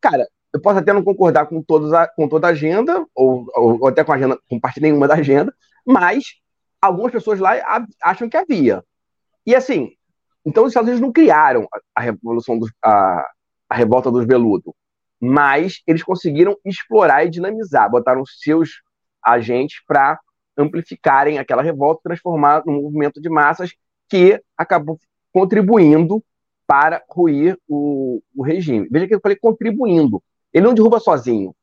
[0.00, 3.88] Cara, eu posso até não concordar com, todos a, com toda a agenda, ou, ou,
[3.88, 5.52] até com agenda, com parte nenhuma da agenda,
[5.84, 6.36] mas
[6.80, 7.54] algumas pessoas lá
[8.00, 8.84] acham que havia.
[9.44, 9.90] E assim,
[10.46, 13.28] então os Estados Unidos não criaram a, revolução dos, a,
[13.68, 14.72] a revolta dos veludos,
[15.20, 18.80] mas eles conseguiram explorar e dinamizar, botaram seus
[19.20, 20.20] agentes para
[20.56, 23.72] amplificarem aquela revolta, transformar num movimento de massas
[24.08, 25.00] que acabou
[25.32, 26.22] contribuindo
[26.64, 28.86] para ruir o, o regime.
[28.88, 30.22] Veja que eu falei contribuindo.
[30.54, 31.54] Ele não derruba sozinho.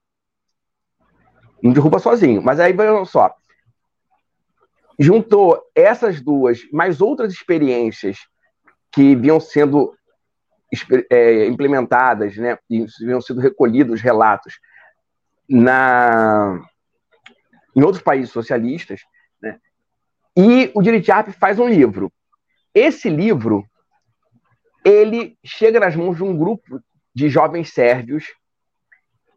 [1.64, 2.42] Não derruba sozinho.
[2.42, 3.34] Mas aí, olha só.
[5.00, 8.18] Juntou essas duas, mais outras experiências
[8.92, 9.96] que vinham sendo
[11.10, 14.60] é, implementadas, né, e vinham sendo recolhidos relatos
[15.50, 16.62] na,
[17.76, 19.02] em outros países socialistas,
[19.42, 19.60] né,
[20.38, 22.12] e o Diritiap faz um livro.
[22.74, 23.66] Esse livro
[24.84, 26.82] ele chega nas mãos de um grupo
[27.14, 28.26] de jovens sérvios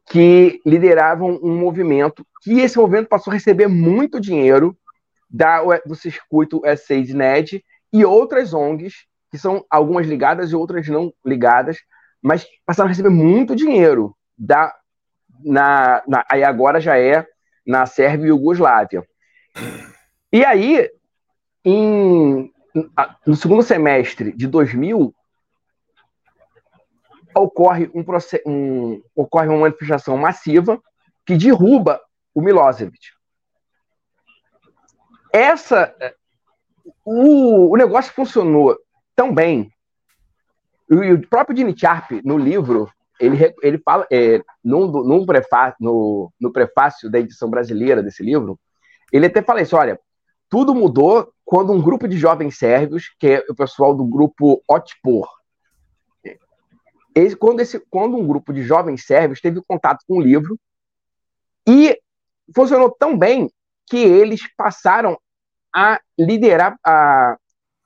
[0.06, 4.76] que lideravam um movimento, que esse movimento passou a receber muito dinheiro
[5.28, 7.62] da, do circuito S6NED
[7.92, 11.78] e outras ONGs que são algumas ligadas e outras não ligadas,
[12.22, 14.72] mas passaram a receber muito dinheiro da,
[15.44, 17.26] na, na, aí agora já é
[17.66, 19.04] na Sérvia e Iugoslávia.
[20.32, 20.88] E aí,
[21.64, 22.48] em,
[23.26, 25.12] no segundo semestre de 2000,
[27.34, 28.04] ocorre, um,
[28.46, 30.80] um, ocorre uma manifestação massiva
[31.26, 32.00] que derruba
[32.34, 33.08] o Milosevic.
[35.32, 35.94] Essa,
[37.04, 38.78] o, o negócio funcionou
[39.16, 39.70] tão bem.
[40.90, 41.74] E o próprio Dini
[42.24, 48.02] no livro, ele, ele fala, é, num, num prefácio, no, no prefácio da edição brasileira
[48.02, 48.58] desse livro,
[49.12, 49.98] ele até fala isso: olha,
[50.48, 55.28] tudo mudou quando um grupo de jovens sérvios, que é o pessoal do grupo Otpor,
[57.14, 60.58] esse, quando, esse, quando um grupo de jovens sérvios teve contato com o livro
[61.66, 61.98] e
[62.54, 63.50] funcionou tão bem
[63.86, 65.18] que eles passaram
[65.74, 67.36] a liderar, a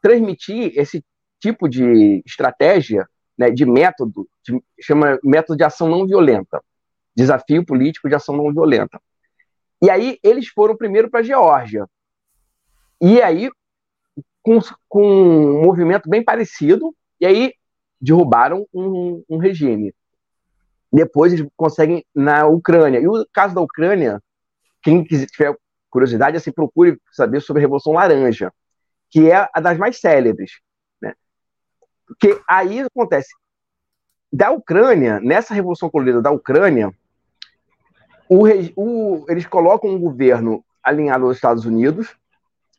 [0.01, 1.05] transmitir esse
[1.41, 6.63] tipo de estratégia, né, de método, de, chama método de ação não violenta,
[7.15, 9.01] desafio político de ação não violenta.
[9.83, 11.87] E aí eles foram primeiro para a Geórgia.
[13.01, 13.49] E aí,
[14.43, 17.53] com, com um movimento bem parecido, e aí
[18.01, 19.95] derrubaram um, um regime.
[20.93, 22.99] Depois eles conseguem na Ucrânia.
[22.99, 24.23] E o caso da Ucrânia,
[24.83, 25.57] quem tiver
[25.91, 28.53] curiosidade, assim, procure saber sobre a Revolução Laranja,
[29.11, 30.53] que é a das mais célebres.
[32.09, 33.29] Porque aí acontece.
[34.33, 36.93] Da Ucrânia, nessa Revolução Colorida da Ucrânia,
[38.29, 38.45] o,
[38.77, 42.17] o, eles colocam um governo alinhado aos Estados Unidos,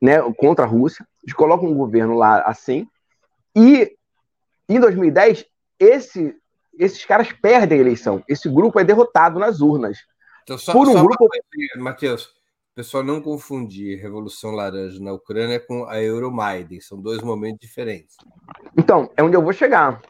[0.01, 2.88] né, contra a Rússia, eles colocam um governo lá assim,
[3.55, 3.95] e
[4.69, 5.45] em 2010,
[5.79, 6.36] esse,
[6.77, 8.23] esses caras perdem a eleição.
[8.27, 9.97] Esse grupo é derrotado nas urnas.
[10.43, 11.27] Então, só, por um só grupo.
[11.77, 12.34] Matheus,
[12.79, 18.15] pessoal não confundir Revolução Laranja na Ucrânia com a Euromaidan, são dois momentos diferentes.
[18.77, 20.01] Então, é onde eu vou chegar.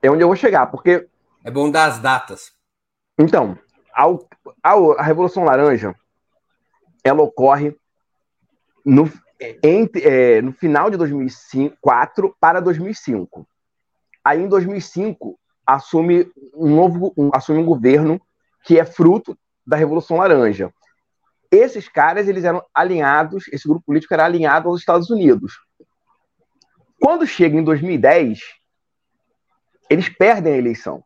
[0.00, 1.08] É onde eu vou chegar, porque
[1.42, 2.52] É bom dar as datas.
[3.18, 3.58] Então,
[3.92, 4.28] ao,
[4.62, 5.92] a Revolução Laranja,
[7.02, 7.76] ela ocorre
[8.86, 9.10] no,
[9.60, 13.44] entre, é, no final de 2004 para 2005.
[14.24, 18.20] Aí, em 2005, assume um novo um, assume um governo
[18.64, 20.72] que é fruto da Revolução Laranja.
[21.50, 25.60] Esses caras eles eram alinhados, esse grupo político era alinhado aos Estados Unidos.
[27.00, 28.40] Quando chega em 2010,
[29.90, 31.04] eles perdem a eleição.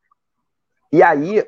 [0.92, 1.44] E aí,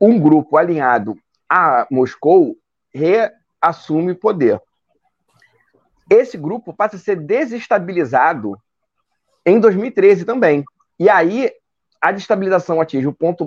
[0.00, 2.56] um grupo alinhado a Moscou
[2.94, 4.62] reassume poder.
[6.08, 8.56] Esse grupo passa a ser desestabilizado
[9.44, 10.64] em 2013 também.
[10.98, 11.50] E aí,
[12.00, 13.46] a destabilização atinge o um ponto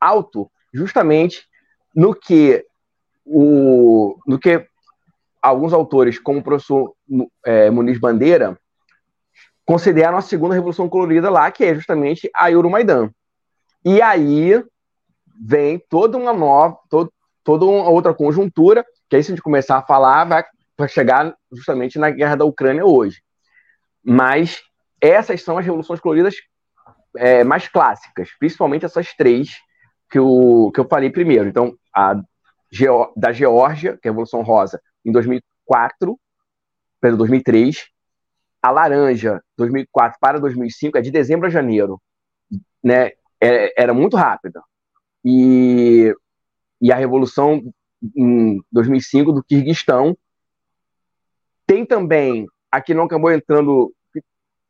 [0.00, 1.46] alto justamente
[1.94, 2.64] no que
[3.24, 4.66] o, no que
[5.40, 6.94] alguns autores, como o professor
[7.44, 8.58] é, Muniz Bandeira,
[9.64, 13.10] consideram a segunda revolução colorida lá, que é justamente a Euromaidan.
[13.84, 14.62] E aí
[15.40, 19.78] vem toda uma nova, todo, toda uma outra conjuntura, que aí se a gente começar
[19.78, 20.44] a falar, vai,
[20.78, 23.22] vai chegar justamente na guerra da Ucrânia hoje.
[24.04, 24.60] Mas
[25.02, 26.36] essas são as revoluções coloridas
[27.16, 29.58] é, mais clássicas, principalmente essas três
[30.08, 31.48] que, o, que eu falei primeiro.
[31.48, 32.14] Então, a
[33.16, 36.18] da Geórgia, que é a Revolução Rosa, em 2004,
[37.00, 37.86] pelo 2003.
[38.62, 42.00] A laranja, 2004 para 2005, é de dezembro a janeiro.
[42.82, 43.10] Né?
[43.40, 44.62] É, era muito rápida.
[45.24, 46.14] E,
[46.80, 47.62] e a Revolução
[48.16, 50.16] em 2005 do Kirguistão.
[51.66, 53.92] Tem também, aqui não acabou entrando,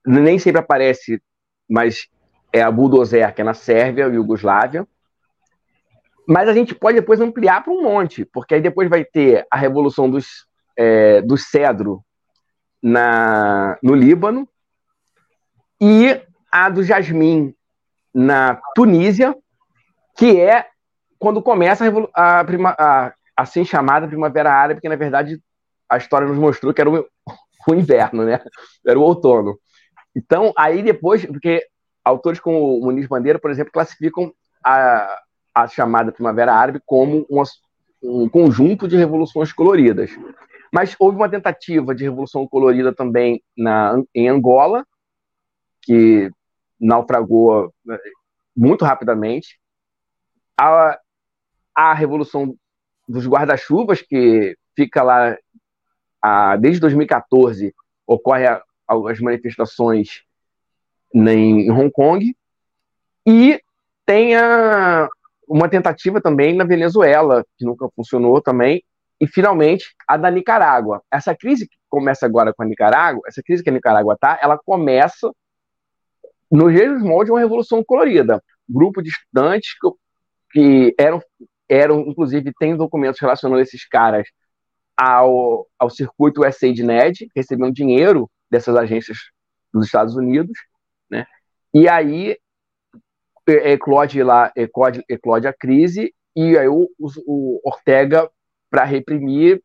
[0.07, 1.23] nem sempre aparece,
[1.69, 2.09] mas
[2.53, 4.87] é a Budozer, que é na Sérvia, Iugoslávia.
[6.27, 9.57] Mas a gente pode depois ampliar para um monte, porque aí depois vai ter a
[9.57, 12.05] revolução dos, é, do cedro
[12.83, 14.49] na, no Líbano
[15.81, 17.55] e a do jasmim
[18.15, 19.35] na Tunísia,
[20.17, 20.67] que é
[21.19, 21.85] quando começa
[22.15, 25.41] a, a, prima, a assim chamada Primavera Árabe, que na verdade
[25.89, 27.07] a história nos mostrou que era o,
[27.69, 28.41] o inverno, né?
[28.87, 29.59] Era o outono.
[30.15, 31.67] Então, aí depois, porque
[32.05, 34.33] autores como o Muniz Bandeira, por exemplo, classificam
[34.65, 35.21] a,
[35.55, 37.45] a chamada Primavera Árabe como uma,
[38.03, 40.11] um conjunto de revoluções coloridas.
[40.73, 44.87] Mas houve uma tentativa de revolução colorida também na, em Angola,
[45.83, 46.31] que
[46.81, 48.01] naufragou eh,
[48.57, 49.59] muito rapidamente.
[50.59, 50.99] A,
[51.75, 52.55] a revolução
[53.07, 55.37] dos guarda-chuvas, que fica lá
[56.23, 57.75] a, desde 2014,
[58.07, 58.63] ocorre a,
[59.09, 60.23] as manifestações
[61.15, 62.35] em Hong Kong.
[63.27, 63.61] E
[64.05, 65.09] tem a,
[65.49, 68.83] uma tentativa também na Venezuela, que nunca funcionou também,
[69.21, 71.03] e finalmente a da Nicarágua.
[71.11, 74.59] Essa crise que começa agora com a Nicarágua, essa crise que a Nicarágua está, ela
[74.59, 75.31] começa
[76.51, 78.43] no mesmos de uma revolução colorida.
[78.69, 79.91] Grupo de estudantes que,
[80.53, 81.23] que eram,
[81.69, 84.27] eram, inclusive, tem documentos relacionando esses caras
[84.97, 89.17] ao, ao circuito USAID-NED, recebiam dinheiro dessas agências
[89.73, 90.53] dos Estados Unidos,
[91.11, 91.27] né?
[91.73, 92.37] E aí
[93.49, 96.87] eclode lá, eclode, eclode a crise, e aí o,
[97.27, 98.31] o Ortega,
[98.71, 99.63] para reprimir,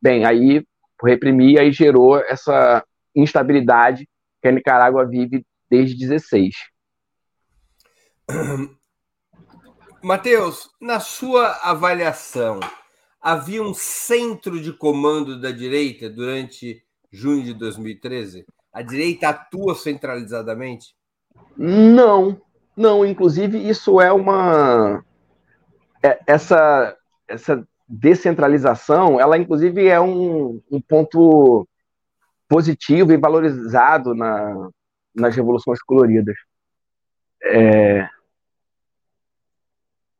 [0.00, 0.62] bem, aí
[1.02, 2.84] reprimir, aí gerou essa
[3.16, 4.06] instabilidade
[4.42, 6.54] que a Nicarágua vive desde 16.
[10.02, 12.60] Mateus, na sua avaliação,
[13.20, 18.44] havia um centro de comando da direita durante junho de 2013?
[18.72, 20.94] A direita atua centralizadamente?
[21.56, 22.40] Não,
[22.76, 25.04] não, inclusive isso é uma
[26.02, 31.66] é, essa essa descentralização, ela inclusive é um, um ponto
[32.48, 34.70] positivo e valorizado na,
[35.14, 36.36] nas revoluções coloridas.
[37.42, 38.08] É,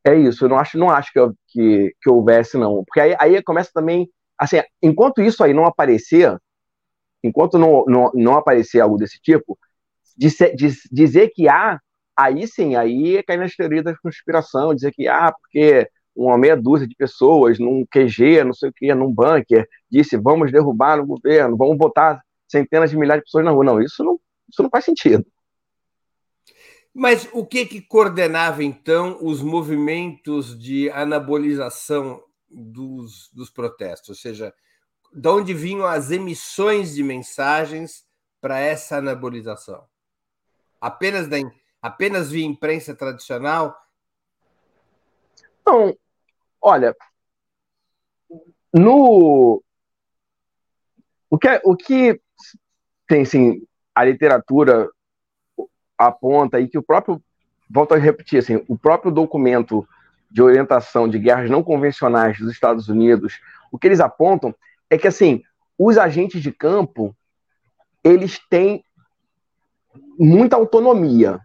[0.04, 2.84] é isso, eu não acho, não acho que, que, que houvesse, não.
[2.84, 4.08] Porque aí, aí começa também,
[4.38, 6.36] assim, enquanto isso aí não aparecer,
[7.22, 9.58] enquanto não, não, não aparecer algo desse tipo,
[10.16, 11.78] dizer que há
[12.16, 16.86] aí sim, aí cai nas teorias da conspiração, dizer que, ah, porque uma meia dúzia
[16.86, 21.56] de pessoas num QG, não sei o que, num bunker, disse, vamos derrubar o governo,
[21.56, 23.64] vamos botar centenas de milhares de pessoas na rua.
[23.64, 25.24] Não, isso não, isso não faz sentido.
[26.92, 34.08] Mas o que que coordenava, então, os movimentos de anabolização dos, dos protestos?
[34.08, 34.52] Ou seja,
[35.12, 38.06] de onde vinham as emissões de mensagens
[38.40, 39.84] para essa anabolização?
[40.80, 41.36] Apenas da,
[41.82, 43.76] apenas via imprensa tradicional?
[45.66, 45.96] Não,
[46.60, 46.94] olha,
[48.72, 49.62] no
[51.30, 52.20] o que, o que
[53.06, 53.62] tem assim,
[53.94, 54.88] a literatura
[55.96, 57.22] aponta e que o próprio
[57.68, 59.86] volto a repetir, assim, o próprio documento
[60.30, 63.40] de orientação de guerras não convencionais dos Estados Unidos,
[63.70, 64.54] o que eles apontam
[64.90, 65.42] é que, assim,
[65.78, 67.14] os agentes de campo,
[68.02, 68.82] eles têm
[70.18, 71.40] muita autonomia.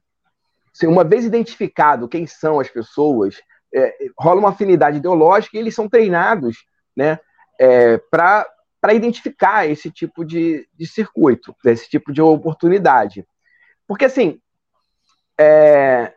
[0.74, 3.42] Assim, uma vez identificado quem são as pessoas,
[3.74, 6.66] é, rola uma afinidade ideológica e eles são treinados
[6.96, 7.20] né,
[7.60, 13.26] é, para identificar esse tipo de, de circuito, esse tipo de oportunidade.
[13.88, 14.40] Porque, assim,
[15.38, 16.14] é,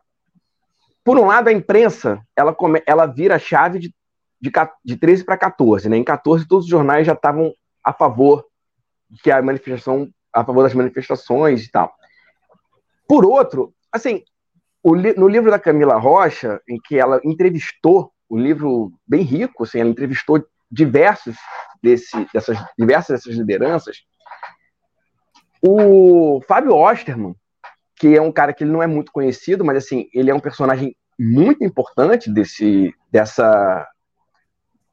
[1.05, 3.95] por um lado, a imprensa ela, come, ela vira a chave de,
[4.41, 4.51] de,
[4.84, 5.89] de 13 para 14.
[5.89, 5.97] Né?
[5.97, 8.45] Em 14, todos os jornais já estavam a favor
[9.22, 11.95] que a manifestação, a favor das manifestações e tal.
[13.09, 14.22] Por outro, assim,
[14.84, 19.91] no livro da Camila Rocha, em que ela entrevistou, um livro bem rico, assim, ela
[19.91, 21.37] entrevistou diversos
[21.82, 23.99] desse, dessas, diversas dessas lideranças,
[25.62, 27.34] o Fábio Osterman,
[27.97, 30.41] que é um cara que ele não é muito conhecido, mas assim, ele é um
[30.41, 33.87] personagem muito importante desse, dessa,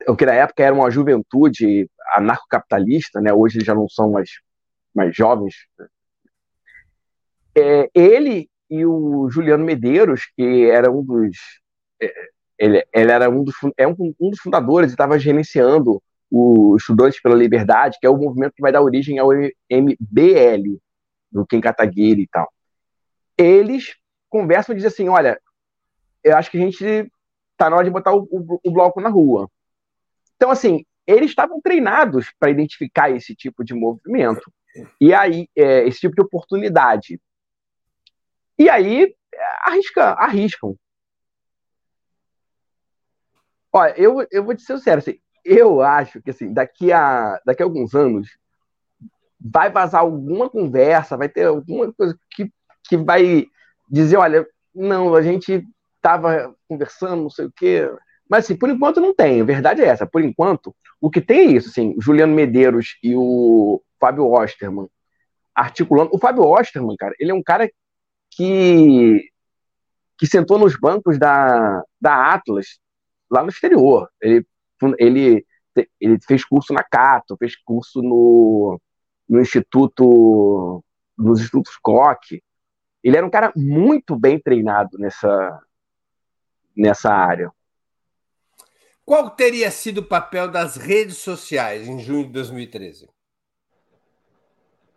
[0.08, 3.34] o que na época era uma juventude anarcocapitalista, né?
[3.34, 4.30] Hoje já não são mais,
[4.94, 5.56] mais jovens.
[7.56, 11.38] É, ele e o Juliano Medeiros, que era um dos,
[12.02, 12.12] é,
[12.58, 16.02] ele, ele era um dos, é um, um dos fundadores e estava gerenciando
[16.32, 20.80] o Estudantes pela Liberdade, que é o movimento que vai dar origem ao MBL,
[21.32, 22.52] do Ken Kataguiri e tal
[23.38, 23.96] eles
[24.30, 25.40] conversam e dizem assim: olha,
[26.24, 27.12] eu acho que a gente
[27.58, 29.50] tá na hora de botar o, o, o bloco na rua.
[30.36, 34.52] Então, assim, eles estavam treinados para identificar esse tipo de movimento.
[35.00, 37.20] E aí, é, esse tipo de oportunidade.
[38.58, 39.16] E aí,
[39.66, 40.76] arrisca, arriscam.
[43.72, 47.64] Olha, eu, eu vou te ser sincero, assim, eu acho que assim, daqui a, daqui
[47.64, 48.38] a alguns anos
[49.40, 52.52] vai vazar alguma conversa, vai ter alguma coisa que
[52.84, 53.48] que vai
[53.90, 55.66] dizer, olha, não, a gente
[55.96, 57.90] estava conversando, não sei o quê.
[58.34, 60.08] Mas, assim, por enquanto não tem, a verdade é essa.
[60.08, 64.90] Por enquanto, o que tem é isso, assim, Juliano Medeiros e o Fábio Osterman
[65.54, 66.10] articulando.
[66.12, 67.70] O Fábio Osterman, cara, ele é um cara
[68.32, 69.30] que,
[70.18, 72.80] que sentou nos bancos da, da Atlas,
[73.30, 74.10] lá no exterior.
[74.20, 74.44] Ele,
[74.98, 75.46] ele,
[76.02, 78.82] ele fez curso na Cato, fez curso no,
[79.30, 80.84] no Instituto,
[81.16, 82.42] nos Institutos Koch.
[83.04, 85.62] Ele era um cara muito bem treinado nessa,
[86.76, 87.52] nessa área.
[89.06, 93.10] Qual teria sido o papel das redes sociais em junho de 2013?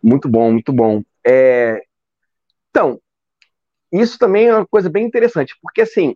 [0.01, 1.03] Muito bom, muito bom.
[1.25, 1.83] É...
[2.69, 3.01] Então,
[3.91, 6.15] isso também é uma coisa bem interessante, porque assim,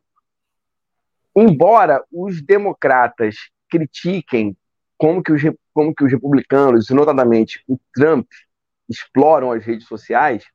[1.35, 3.35] embora os democratas
[3.69, 4.55] critiquem
[4.97, 5.41] como que os,
[5.73, 8.27] como que os republicanos, notadamente o Trump,
[8.87, 10.45] exploram as redes sociais,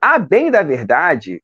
[0.00, 1.42] a bem da verdade,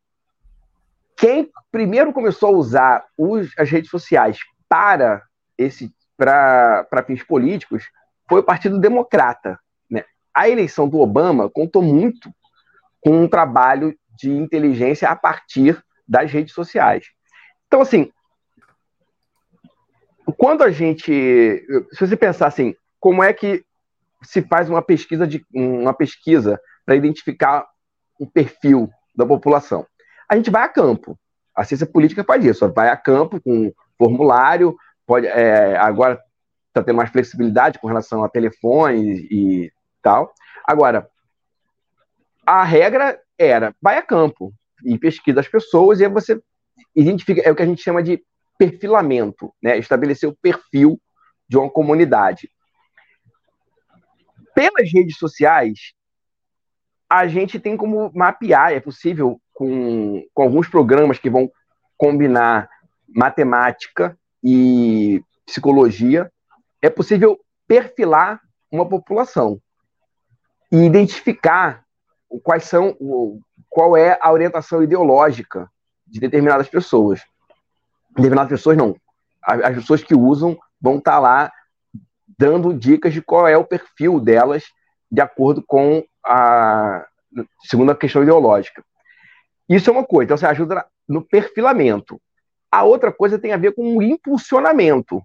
[1.16, 4.38] quem primeiro começou a usar os, as redes sociais
[4.68, 5.22] para
[5.56, 7.84] esse para fins políticos
[8.28, 9.58] foi o Partido Democrata.
[9.88, 10.04] Né?
[10.34, 12.30] A eleição do Obama contou muito
[13.00, 17.06] com um trabalho de inteligência a partir das redes sociais.
[17.68, 18.10] Então, assim,
[20.36, 21.12] quando a gente,
[21.92, 23.64] se você pensar assim, como é que
[24.22, 27.66] se faz uma pesquisa de uma pesquisa para identificar
[28.20, 29.86] um perfil da população.
[30.28, 31.18] A gente vai a campo.
[31.54, 32.68] A ciência política faz isso.
[32.72, 34.76] Vai a campo com formulário,
[35.06, 36.22] pode, é, agora
[36.68, 40.32] está tendo mais flexibilidade com relação a telefones e tal.
[40.64, 41.10] Agora,
[42.46, 46.40] a regra era, vai a campo e pesquisa as pessoas e você
[46.94, 48.22] identifica, é o que a gente chama de
[48.56, 49.78] perfilamento, né?
[49.78, 51.00] estabelecer o perfil
[51.48, 52.50] de uma comunidade.
[54.54, 55.92] Pelas redes sociais,
[57.08, 61.50] a gente tem como mapear, é possível, com, com alguns programas que vão
[61.96, 62.68] combinar
[63.08, 66.30] matemática e psicologia,
[66.82, 68.40] é possível perfilar
[68.70, 69.60] uma população
[70.70, 71.84] e identificar
[72.42, 72.96] quais são,
[73.68, 75.70] qual é a orientação ideológica
[76.06, 77.22] de determinadas pessoas.
[78.10, 78.96] Determinadas pessoas não.
[79.42, 81.50] As pessoas que usam vão estar lá
[82.38, 84.64] dando dicas de qual é o perfil delas
[85.10, 87.06] de acordo com a
[87.64, 88.84] segundo a questão ideológica.
[89.68, 92.20] Isso é uma coisa, então você ajuda no perfilamento.
[92.70, 95.22] A outra coisa tem a ver com o impulsionamento.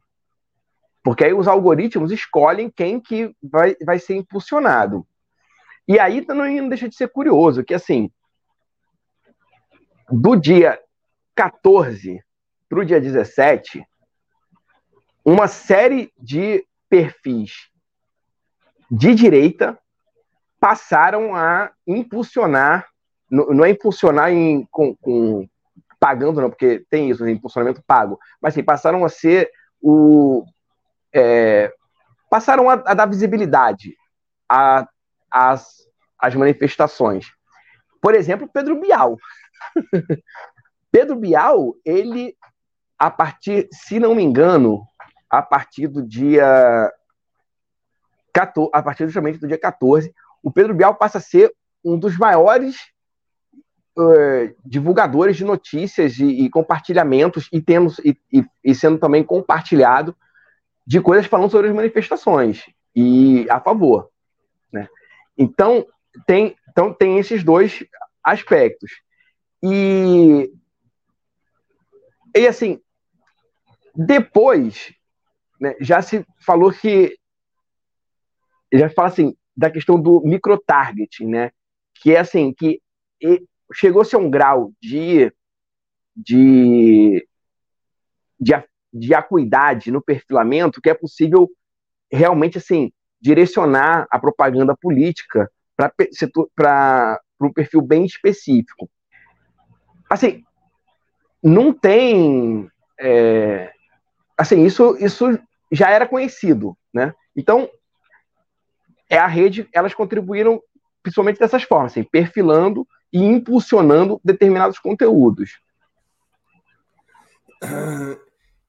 [1.03, 5.05] Porque aí os algoritmos escolhem quem que vai, vai ser impulsionado.
[5.87, 8.09] E aí também não deixa de ser curioso, que assim,
[10.09, 10.79] do dia
[11.35, 12.23] 14
[12.69, 13.85] para o dia 17,
[15.25, 17.69] uma série de perfis
[18.89, 19.77] de direita
[20.59, 22.87] passaram a impulsionar,
[23.29, 25.47] não é impulsionar em, com, com,
[26.03, 29.49] pagando, não, porque tem isso, tem impulsionamento pago, mas assim, passaram a ser
[29.81, 30.43] o.
[31.13, 31.73] É,
[32.29, 33.95] passaram a, a, dar visibilidade
[35.31, 35.65] às,
[36.19, 37.27] às manifestações.
[38.01, 39.15] Por exemplo, Pedro Bial.
[40.91, 42.35] Pedro Bial, ele,
[42.99, 44.85] a partir, se não me engano,
[45.29, 46.91] a partir do dia
[48.33, 52.17] 14, a partir justamente do dia 14, o Pedro Bial passa a ser um dos
[52.17, 52.92] maiores
[53.97, 60.15] uh, divulgadores de notícias e, e compartilhamentos e, tendo, e, e, e, sendo também compartilhado
[60.85, 62.65] de coisas falando sobre as manifestações
[62.95, 64.09] e a favor.
[64.71, 64.87] Né?
[65.37, 65.85] Então,
[66.25, 67.83] tem, então, tem esses dois
[68.23, 68.91] aspectos.
[69.61, 70.51] E,
[72.35, 72.81] e assim,
[73.95, 74.93] depois,
[75.59, 77.17] né, já se falou que.
[78.73, 81.51] Já fala assim, da questão do microtargeting, né?
[82.01, 82.81] Que é assim, que
[83.73, 85.31] chegou-se a um grau de,
[86.15, 87.27] de,
[88.39, 88.53] de,
[88.93, 91.49] de acuidade no perfilamento que é possível
[92.11, 98.89] realmente assim direcionar a propaganda política para um perfil bem específico.
[100.09, 100.43] Assim,
[101.41, 102.69] não tem.
[102.99, 103.71] É,
[104.37, 105.39] assim, isso, isso
[105.71, 107.13] já era conhecido, né?
[107.35, 107.69] Então,
[109.09, 110.61] é a rede, elas contribuíram
[111.01, 115.61] principalmente dessas formas, assim, perfilando e impulsionando determinados conteúdos.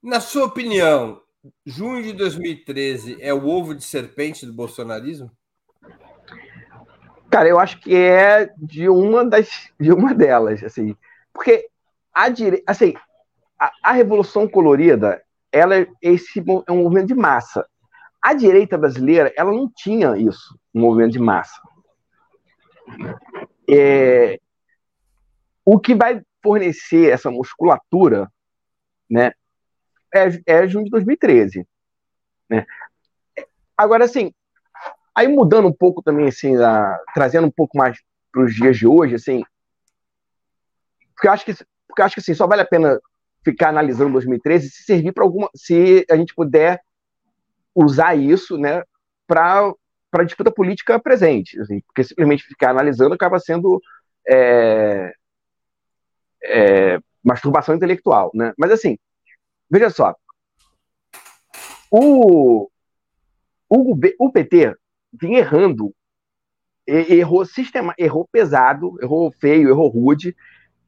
[0.01, 1.19] Na sua opinião,
[1.65, 5.31] junho de 2013 é o ovo de serpente do bolsonarismo?
[7.29, 10.95] Cara, eu acho que é de uma das de uma delas, assim,
[11.33, 11.67] porque
[12.13, 12.63] a dire...
[12.65, 12.93] assim,
[13.59, 15.21] a, a revolução colorida,
[15.51, 17.67] ela é esse é um movimento de massa.
[18.21, 21.59] A direita brasileira, ela não tinha isso, um movimento de massa.
[23.69, 24.39] É,
[25.63, 28.31] o que vai fornecer essa musculatura,
[29.09, 29.31] né,
[30.13, 31.67] é, é junho de 2013,
[32.49, 32.65] né?
[33.75, 34.31] Agora, assim,
[35.13, 37.97] aí mudando um pouco também, assim, a, trazendo um pouco mais
[38.31, 39.43] para os dias de hoje, assim,
[41.15, 41.53] porque eu acho que,
[41.87, 42.99] porque acho que assim, só vale a pena
[43.43, 46.81] ficar analisando 2013 se servir para alguma, se a gente puder
[47.73, 48.83] usar isso, né,
[49.25, 49.73] para
[50.15, 53.81] para a disputa política presente, assim, porque simplesmente ficar analisando acaba sendo
[54.25, 55.11] é,
[56.41, 58.53] é, masturbação intelectual, né?
[58.57, 58.97] Mas assim,
[59.69, 60.15] veja só,
[61.91, 62.69] o,
[63.67, 64.73] o, o PT
[65.11, 65.93] vinha errando,
[66.87, 70.33] errou sistema, errou pesado, errou feio, errou rude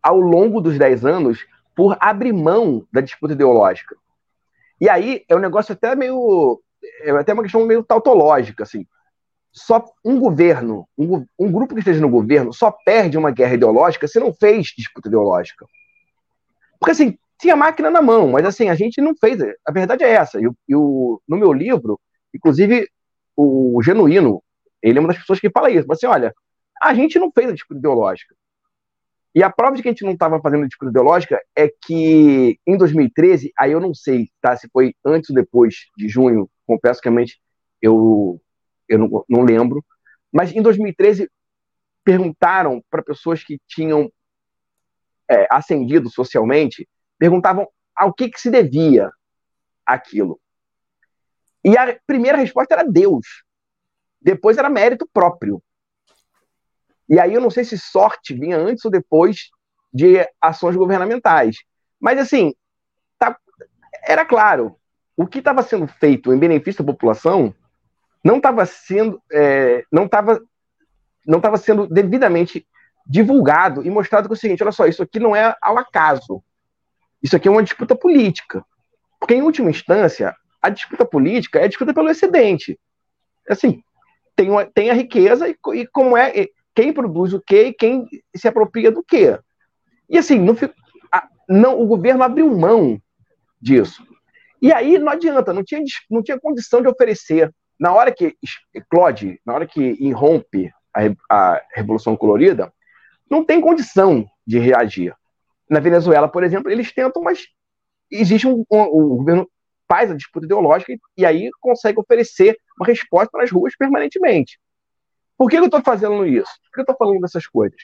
[0.01, 3.97] ao longo dos dez anos por abrir mão da disputa ideológica.
[4.79, 6.61] E aí é um negócio até meio
[7.01, 8.87] é até uma questão meio tautológica, assim
[9.57, 14.07] só um governo, um, um, grupo que esteja no governo, só perde uma guerra ideológica
[14.07, 15.65] se não fez disputa ideológica.
[16.79, 19.39] Porque, assim, tinha máquina na mão, mas, assim, a gente não fez.
[19.65, 20.39] A verdade é essa.
[20.39, 21.99] E, o, no meu livro,
[22.33, 22.87] inclusive,
[23.35, 24.43] o Genuíno,
[24.81, 25.87] ele é uma das pessoas que fala isso.
[25.87, 26.33] Mas, assim, olha,
[26.81, 28.35] a gente não fez a disputa ideológica.
[29.33, 32.59] E a prova de que a gente não estava fazendo a disputa ideológica é que,
[32.65, 37.01] em 2013, aí eu não sei tá, se foi antes ou depois de junho, confesso
[37.01, 37.39] que realmente
[37.81, 38.39] eu
[38.87, 39.83] eu não, não lembro.
[40.31, 41.29] Mas em 2013
[42.03, 44.11] perguntaram para pessoas que tinham
[45.29, 49.11] é, ascendido socialmente, perguntavam ao que, que se devia
[49.85, 50.39] aquilo.
[51.63, 53.43] E a primeira resposta era Deus.
[54.21, 55.61] Depois era mérito próprio.
[57.09, 59.49] E aí eu não sei se sorte vinha antes ou depois
[59.93, 61.57] de ações governamentais.
[61.99, 62.53] Mas assim,
[63.17, 63.37] tá,
[64.03, 64.77] era claro,
[65.15, 67.53] o que estava sendo feito em benefício da população
[68.23, 70.41] não estava sendo, é, não estava,
[71.25, 72.67] não estava sendo devidamente
[73.05, 76.43] divulgado e mostrado que é o seguinte, olha só, isso aqui não é ao acaso,
[77.21, 78.63] isso aqui é uma disputa política,
[79.19, 82.77] porque em última instância a disputa política é disputa pelo excedente,
[83.49, 83.81] assim,
[84.35, 88.07] tem, uma, tem a riqueza e, e como é quem produz o que e quem
[88.35, 89.39] se apropria do que.
[90.07, 90.55] E assim, não,
[91.49, 93.01] não, o governo abriu mão
[93.59, 94.05] disso.
[94.61, 98.35] E aí não adianta, não tinha, não tinha condição de oferecer na hora que
[98.73, 102.73] explode, na hora que irrompe a, a Revolução Colorida,
[103.29, 105.13] não tem condição de reagir.
[105.69, 107.45] Na Venezuela, por exemplo, eles tentam, mas
[108.09, 109.49] existe um, um, o governo
[109.87, 114.59] faz a disputa ideológica e, e aí consegue oferecer uma resposta nas ruas permanentemente.
[115.37, 116.51] Por que eu estou fazendo isso?
[116.63, 117.79] Por que eu estou falando dessas coisas?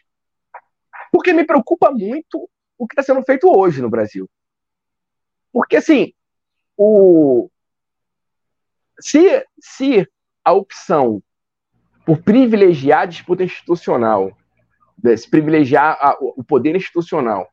[1.12, 4.28] Porque me preocupa muito o que está sendo feito hoje no Brasil.
[5.52, 6.12] Porque, assim,
[6.76, 7.50] o,
[9.00, 10.08] se, se
[10.44, 11.22] a opção
[12.06, 14.36] por privilegiar a disputa institucional,
[15.02, 17.48] né, se privilegiar a, o poder institucional,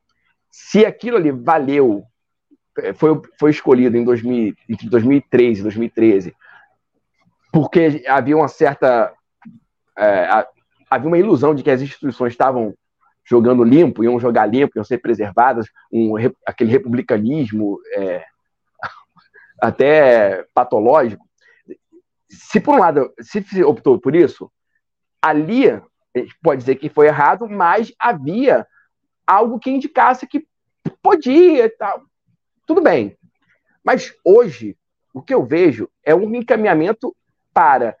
[0.49, 2.03] se aquilo ali valeu,
[2.79, 6.35] é, foi, foi escolhido em 2000, entre 2003 e 2013,
[7.51, 9.13] porque havia uma certa.
[9.97, 10.45] É,
[10.89, 12.73] havia uma ilusão de que as instituições estavam
[13.23, 16.13] jogando limpo, iam jogar limpo, iam ser preservadas, um,
[16.45, 18.23] aquele republicanismo é,
[19.61, 21.25] até patológico.
[22.31, 24.49] Se por um lado, se optou por isso,
[25.21, 25.65] ali
[26.41, 28.65] pode dizer que foi errado, mas havia
[29.27, 30.45] algo que indicasse que
[31.01, 32.03] podia e tal.
[32.65, 33.17] Tudo bem.
[33.83, 34.77] Mas hoje,
[35.13, 37.15] o que eu vejo é um encaminhamento
[37.53, 37.95] para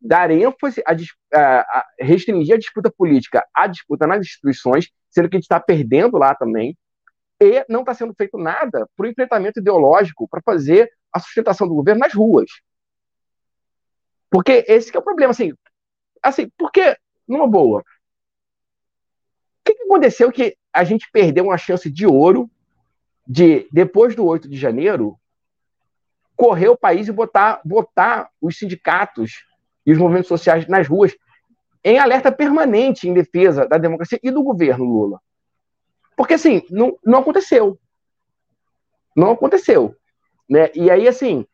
[0.00, 0.92] dar ênfase a,
[1.34, 5.58] a, a restringir a disputa política à disputa nas instituições, sendo que a gente está
[5.58, 6.76] perdendo lá também,
[7.40, 11.74] e não está sendo feito nada para o enfrentamento ideológico, para fazer a sustentação do
[11.74, 12.50] governo nas ruas.
[14.30, 15.52] Porque esse é o problema, assim,
[16.22, 16.96] assim, porque,
[17.26, 17.84] numa boa, o
[19.64, 22.50] que, que aconteceu que a gente perdeu uma chance de ouro
[23.26, 25.18] de, depois do 8 de janeiro,
[26.36, 29.44] correr o país e botar, botar os sindicatos
[29.86, 31.14] e os movimentos sociais nas ruas
[31.84, 35.20] em alerta permanente em defesa da democracia e do governo Lula.
[36.16, 37.78] Porque, assim, não, não aconteceu.
[39.14, 39.94] Não aconteceu.
[40.48, 40.70] Né?
[40.74, 41.46] E aí, assim,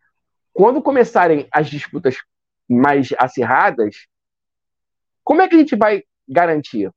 [0.52, 2.16] quando começarem as disputas
[2.70, 4.06] mais acirradas,
[5.24, 6.90] como é que a gente vai garantir?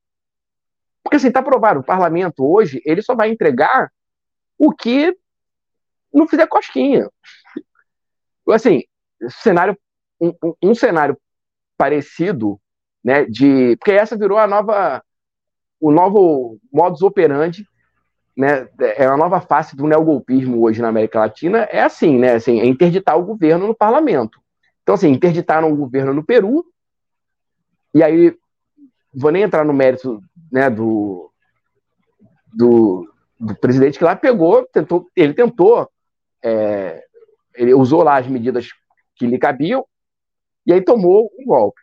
[1.03, 3.91] Porque, assim, está provado, o parlamento hoje, ele só vai entregar
[4.57, 5.15] o que
[6.13, 7.09] não fizer cosquinha.
[8.49, 8.83] Assim,
[9.29, 9.77] cenário,
[10.21, 11.17] um, um cenário
[11.77, 12.59] parecido,
[13.03, 15.03] né, de, porque essa virou a nova,
[15.79, 17.67] o novo modus operandi,
[18.35, 22.59] né, é a nova face do neogolpismo hoje na América Latina, é assim, né, assim,
[22.59, 24.42] é interditar o governo no parlamento.
[24.83, 26.65] Então, assim, interditaram o governo no Peru,
[27.95, 28.37] e aí,
[29.13, 30.21] vou nem entrar no mérito,
[30.51, 31.31] né, do,
[32.53, 35.89] do, do presidente que lá pegou, tentou, ele tentou,
[36.43, 37.03] é,
[37.55, 38.67] ele usou lá as medidas
[39.15, 39.85] que lhe cabiam,
[40.65, 41.81] e aí tomou um golpe.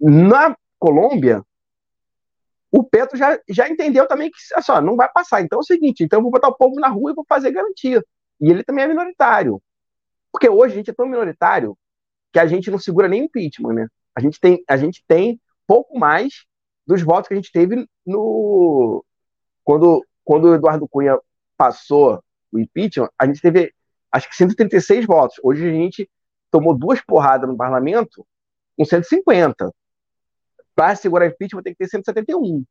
[0.00, 1.42] Na Colômbia,
[2.70, 5.42] o Petro já, já entendeu também que só não vai passar.
[5.42, 7.52] Então é o seguinte, então eu vou botar o povo na rua e vou fazer
[7.52, 8.02] garantia.
[8.40, 9.62] E ele também é minoritário.
[10.32, 11.76] Porque hoje a gente é tão minoritário
[12.32, 13.88] que a gente não segura nem impeachment, né?
[14.16, 16.44] A gente tem, a gente tem pouco mais
[16.86, 19.04] dos votos que a gente teve no
[19.62, 21.18] quando quando o Eduardo Cunha
[21.56, 23.72] passou o impeachment, a gente teve
[24.10, 25.36] acho que 136 votos.
[25.42, 26.08] Hoje a gente
[26.50, 28.26] tomou duas porradas no parlamento
[28.76, 29.72] com 150.
[30.74, 32.64] Para segurar impeachment tem que ter 171.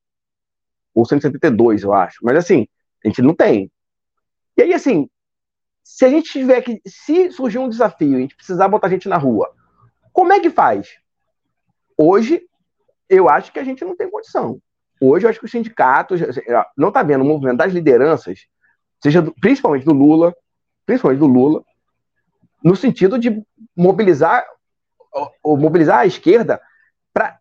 [0.93, 2.19] Ou 172, eu acho.
[2.23, 2.67] Mas assim,
[3.03, 3.71] a gente não tem.
[4.57, 5.09] E aí, assim,
[5.83, 6.81] se a gente tiver que.
[6.85, 9.53] Se surgir um desafio, a gente precisar botar gente na rua,
[10.13, 10.97] como é que faz?
[11.97, 12.41] Hoje,
[13.09, 14.59] eu acho que a gente não tem condição.
[14.99, 16.21] Hoje, eu acho que os sindicatos.
[16.77, 18.47] Não está vendo o movimento das lideranças,
[19.01, 20.35] seja do, principalmente do Lula,
[20.85, 21.63] principalmente do Lula,
[22.63, 23.43] no sentido de
[23.75, 24.45] mobilizar,
[25.43, 26.61] ou mobilizar a esquerda
[27.13, 27.39] para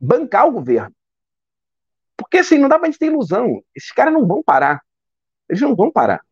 [0.00, 0.94] bancar o governo.
[2.16, 3.62] Porque assim, não dá para a gente ter ilusão.
[3.74, 4.82] Esses caras não vão parar.
[5.48, 6.22] Eles não vão parar.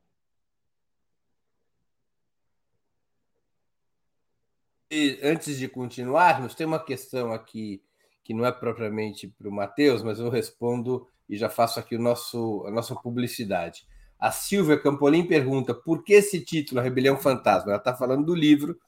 [4.78, 4.79] E
[5.22, 7.82] antes de continuarmos, tem uma questão aqui
[8.24, 12.00] que não é propriamente para o Matheus, mas eu respondo e já faço aqui o
[12.00, 13.86] nosso, a nossa publicidade.
[14.18, 17.70] A Silvia Campolim pergunta por que esse título, A Rebelião Fantasma?
[17.70, 18.78] Ela está falando do livro,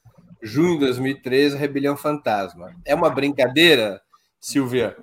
[0.41, 2.75] junho de 2013, A Rebelião Fantasma.
[2.85, 4.01] É uma brincadeira,
[4.39, 4.95] Silvia,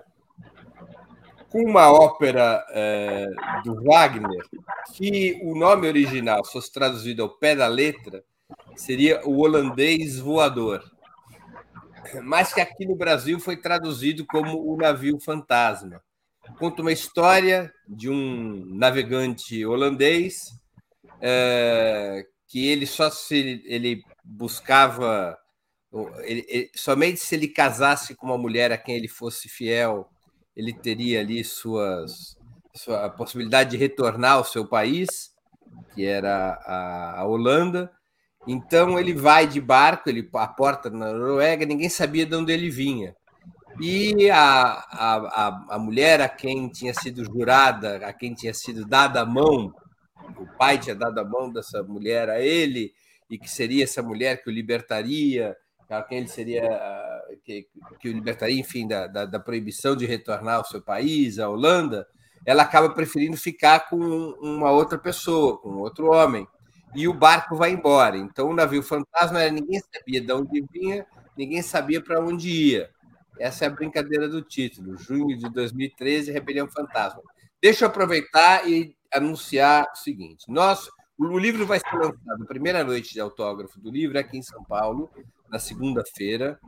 [1.50, 3.26] com uma ópera é,
[3.64, 4.44] do Wagner,
[4.92, 8.22] que o nome original, se fosse traduzido ao pé da letra,
[8.76, 10.82] seria o holandês voador.
[12.24, 16.02] Mas que aqui no Brasil foi traduzido como o navio fantasma
[16.58, 20.52] conta uma história de um navegante holandês
[21.20, 25.36] é, que ele só se ele buscava
[26.22, 30.08] ele, ele, somente se ele casasse com uma mulher a quem ele fosse fiel
[30.56, 32.36] ele teria ali suas
[32.74, 35.32] sua possibilidade de retornar ao seu país
[35.94, 37.90] que era a, a Holanda
[38.46, 43.14] então ele vai de barco ele aporta na Noruega ninguém sabia de onde ele vinha
[43.78, 49.20] e a, a, a, mulher a quem tinha sido jurada, a quem tinha sido dada
[49.22, 49.72] a mão,
[50.36, 52.92] o pai tinha dado a mão dessa mulher a ele,
[53.30, 55.56] e que seria essa mulher que o libertaria,
[55.88, 56.62] a quem ele seria,
[57.44, 57.66] que,
[58.00, 62.06] que o libertaria, enfim, da, da, da proibição de retornar ao seu país, a Holanda,
[62.44, 63.96] ela acaba preferindo ficar com
[64.40, 66.46] uma outra pessoa, com outro homem.
[66.94, 68.16] E o barco vai embora.
[68.16, 72.90] Então, o navio fantasma era ninguém sabia de onde vinha, ninguém sabia para onde ia.
[73.38, 74.98] Essa é a brincadeira do título.
[74.98, 77.22] Junho de 2013, Rebelião Fantasma.
[77.62, 82.82] Deixa eu aproveitar e anunciar o seguinte: nós, o livro vai ser lançado, a primeira
[82.82, 85.10] noite de autógrafo do livro é aqui em São Paulo,
[85.48, 86.58] na segunda-feira,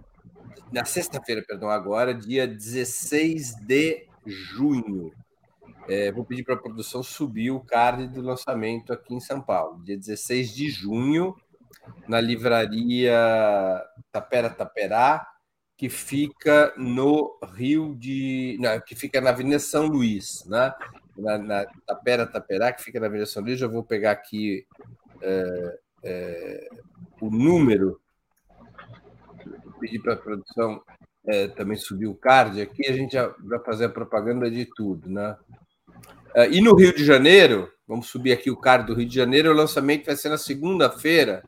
[0.72, 5.12] na sexta-feira, perdão, agora, dia 16 de junho.
[5.88, 9.82] É, vou pedir para a produção subir o card do lançamento aqui em São Paulo,
[9.82, 11.34] dia 16 de junho,
[12.06, 13.12] na livraria
[14.10, 15.26] Tapera Taperá,
[15.76, 18.56] que fica no Rio de.
[18.60, 20.72] Não, que fica na Avenida São Luís, né?
[21.16, 23.58] na, na Tapera Taperá, que fica na Avenida São Luís.
[23.58, 24.66] Já vou pegar aqui
[25.20, 26.68] é, é,
[27.20, 28.00] o número.
[29.64, 30.82] Vou pedir para a produção
[31.26, 35.08] é, também subir o card aqui, a gente já vai fazer a propaganda de tudo,
[35.08, 35.36] né?
[36.34, 39.50] É, e no Rio de Janeiro, vamos subir aqui o card do Rio de Janeiro,
[39.50, 41.42] o lançamento vai ser na segunda-feira,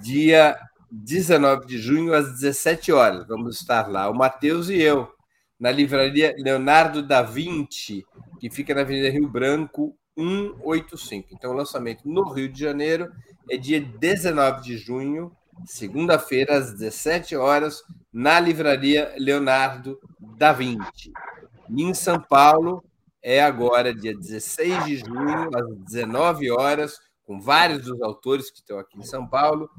[0.00, 0.56] dia
[0.90, 3.26] 19 de junho, às 17 horas.
[3.26, 5.08] Vamos estar lá, o Matheus e eu,
[5.58, 8.04] na livraria Leonardo da Vinci,
[8.38, 11.30] que fica na Avenida Rio Branco, 185.
[11.32, 13.10] Então, o lançamento no Rio de Janeiro
[13.50, 15.32] é dia 19 de junho,
[15.66, 19.98] segunda-feira, às 17 horas, na livraria Leonardo
[20.36, 21.10] da Vinci.
[21.68, 22.84] E em São Paulo,
[23.22, 28.78] é agora dia 16 de junho, às 19 horas, com vários dos autores que estão
[28.78, 29.70] aqui em São Paulo,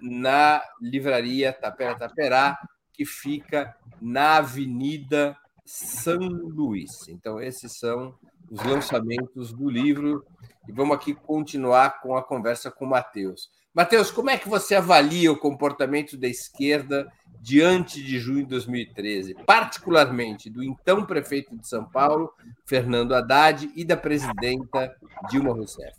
[0.00, 2.58] na livraria Tapera Taperá,
[2.92, 7.08] que fica na Avenida São Luís.
[7.08, 8.14] Então, esses são
[8.50, 10.24] os lançamentos do livro.
[10.68, 13.50] E vamos aqui continuar com a conversa com o Matheus.
[13.74, 17.10] Matheus, como é que você avalia o comportamento da esquerda
[17.44, 22.32] diante de junho de 2013, particularmente do então prefeito de São Paulo,
[22.64, 24.96] Fernando Haddad, e da presidenta
[25.28, 25.94] Dilma Rousseff?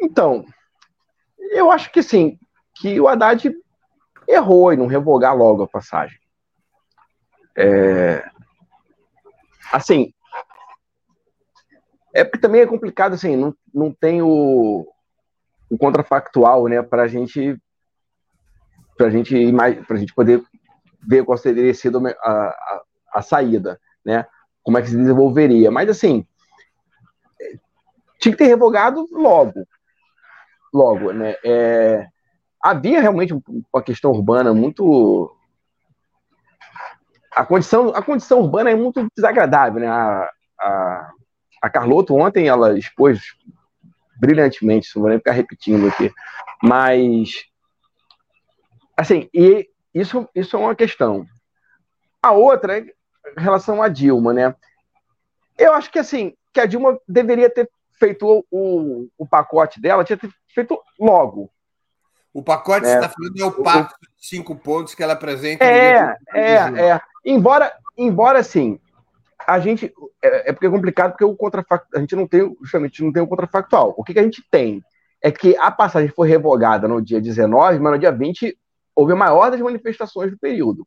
[0.00, 0.46] Então,
[1.50, 2.38] eu acho que sim,
[2.74, 3.54] que o Haddad
[4.26, 6.18] errou em não revogar logo a passagem.
[7.54, 8.24] É,
[9.70, 10.10] assim,
[12.14, 14.90] é porque também é complicado, assim, não, não tem o,
[15.72, 17.58] o contrafactual, né, para gente,
[19.00, 19.34] a gente
[19.88, 20.42] para gente poder
[21.08, 22.82] ver qual teria sido a, a,
[23.14, 24.26] a, saída, né,
[24.62, 25.70] como é que se desenvolveria.
[25.70, 26.26] Mas assim,
[28.20, 29.66] tinha que ter revogado logo,
[30.74, 31.36] logo, né.
[31.42, 32.06] É,
[32.60, 33.32] havia realmente
[33.72, 35.34] uma questão urbana muito
[37.34, 39.88] a condição, a condição urbana é muito desagradável, né?
[39.88, 41.12] A, a,
[41.62, 43.22] a ontem ela expôs
[44.16, 46.12] brilhantemente, não vou nem ficar repetindo aqui,
[46.62, 47.44] mas
[48.96, 51.26] assim, e isso, isso é uma questão.
[52.22, 54.54] A outra é em relação à Dilma, né?
[55.58, 60.18] Eu acho que assim, que a Dilma deveria ter feito o, o pacote dela, tinha
[60.48, 61.50] feito logo,
[62.32, 65.64] o pacote é, você está falando é o pacto de cinco pontos que ela apresenta.
[65.64, 67.00] É, é, é.
[67.24, 68.80] Embora, embora assim,
[69.46, 69.92] a gente.
[70.22, 71.90] É, é porque é complicado, porque o contrafactual.
[71.94, 73.94] A gente não tem, justamente, não tem o contrafactual.
[73.96, 74.82] O que, que a gente tem
[75.22, 78.58] é que a passagem foi revogada no dia 19, mas no dia 20
[78.94, 80.86] houve a maior das manifestações do período.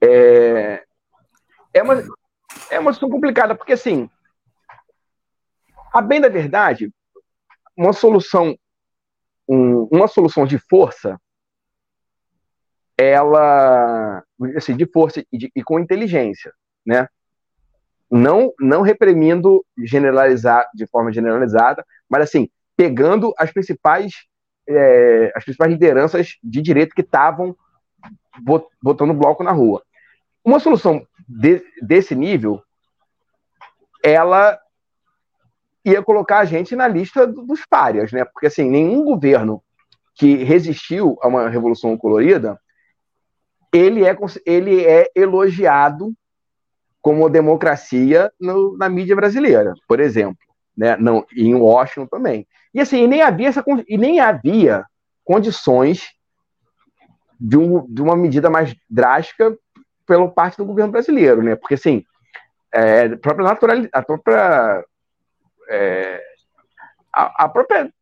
[0.00, 0.82] É,
[1.72, 1.94] é, uma,
[2.70, 4.10] é uma situação complicada, porque assim,
[5.92, 6.92] a bem da verdade,
[7.76, 8.56] uma solução,
[9.48, 11.20] um, uma solução de força,
[13.10, 14.22] ela,
[14.56, 16.52] assim, de força e, de, e com inteligência,
[16.84, 17.08] né?
[18.10, 24.12] Não, não reprimindo generalizar de forma generalizada, mas assim pegando as principais
[24.68, 27.56] é, as principais lideranças de direito que estavam
[28.82, 29.82] botando bloco na rua.
[30.44, 32.62] Uma solução de, desse nível,
[34.02, 34.58] ela
[35.84, 38.24] ia colocar a gente na lista dos párias, né?
[38.24, 39.62] Porque assim, nenhum governo
[40.14, 42.60] que resistiu a uma revolução colorida,
[43.72, 46.12] ele é, ele é elogiado
[47.00, 50.38] como democracia no, na mídia brasileira, por exemplo,
[50.76, 50.96] né?
[50.96, 52.46] Não, em Washington também.
[52.72, 54.84] E assim, nem havia essa e nem havia
[55.24, 56.10] condições
[57.40, 59.56] de, um, de uma medida mais drástica
[60.06, 61.56] pela parte do governo brasileiro, né?
[61.56, 62.04] Porque assim,
[62.72, 64.84] é, a própria naturalidade, a própria
[65.68, 66.22] é,
[67.12, 67.92] a, a, própria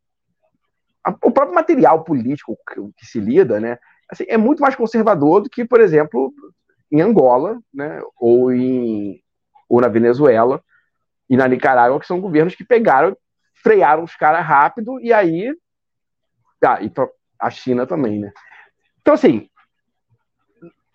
[1.03, 3.77] a, o próprio material político que, que, se lida, né,
[4.11, 6.33] assim, é muito mais conservador do que, por exemplo,
[6.91, 9.21] em Angola, né, ou em
[9.69, 10.61] ou na Venezuela
[11.29, 13.15] e na Nicarágua, que são governos que pegaram,
[13.63, 15.55] frearam os caras rápido e aí
[16.63, 16.91] ah, e
[17.39, 18.31] a China também, né?
[19.01, 19.49] Então assim,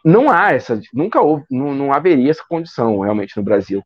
[0.04, 3.82] não há essa, nunca houve, não, não haveria essa condição realmente no Brasil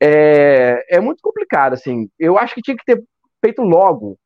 [0.00, 2.10] é, é muito complicado, assim.
[2.18, 3.02] Eu acho que tinha que ter
[3.42, 4.18] feito logo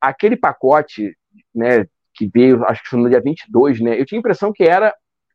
[0.00, 1.16] aquele pacote,
[1.54, 4.00] né, que veio, acho que foi no dia 22, né?
[4.00, 4.94] Eu tinha a impressão que era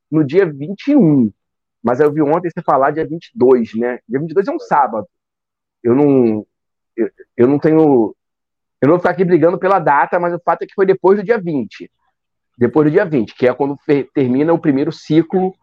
[0.10, 1.32] no dia 21,
[1.84, 4.00] mas eu vi ontem você falar dia 22, né?
[4.08, 5.08] Dia 22 é um sábado.
[5.84, 6.46] Eu não,
[6.96, 8.16] eu, eu não tenho.
[8.82, 11.18] Eu não vou ficar aqui brigando pela data, mas o fato é que foi depois
[11.18, 11.92] do dia 20.
[12.58, 13.78] Depois do dia 20, que é quando
[14.14, 15.54] termina o primeiro ciclo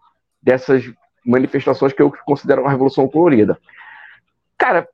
[0.42, 0.90] dessas
[1.24, 3.58] manifestações que eu considero uma revolução colorida.
[4.56, 4.88] Cara,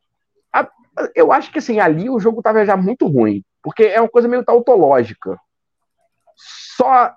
[0.53, 0.68] a,
[1.14, 4.27] eu acho que assim, ali o jogo estava já muito ruim, porque é uma coisa
[4.27, 5.39] meio tautológica.
[6.37, 7.14] Só,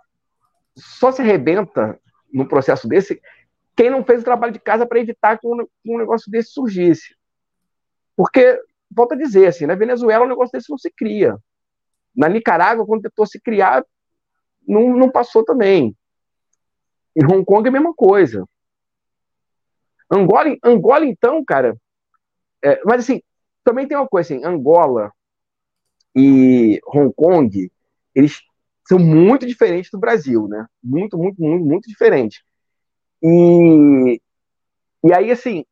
[0.76, 2.00] só se arrebenta
[2.32, 3.22] num processo desse
[3.76, 7.16] quem não fez o trabalho de casa para evitar que um, um, negócio desse surgisse.
[8.16, 8.58] Porque,
[8.90, 11.38] volto a dizer, assim, na Venezuela um negócio desse não se cria.
[12.16, 13.86] Na Nicarágua, quando tentou se criar,
[14.66, 15.96] não, não passou também.
[17.16, 18.48] Em Hong Kong é a mesma coisa.
[20.10, 21.76] Angola, Angola então, cara.
[22.64, 23.22] É, mas assim,
[23.64, 25.12] também tem uma coisa assim, Angola
[26.16, 27.70] e Hong Kong,
[28.14, 28.42] eles
[28.88, 30.66] são muito diferentes do Brasil, né?
[30.84, 32.44] Muito, muito, muito, muito diferentes.
[33.22, 34.22] E,
[35.04, 35.66] e aí, assim,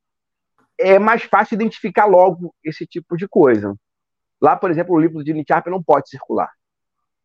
[0.80, 3.76] é mais fácil identificar logo esse tipo de coisa.
[4.42, 6.50] Lá, por exemplo, o livro de Nietzsche não pode circular.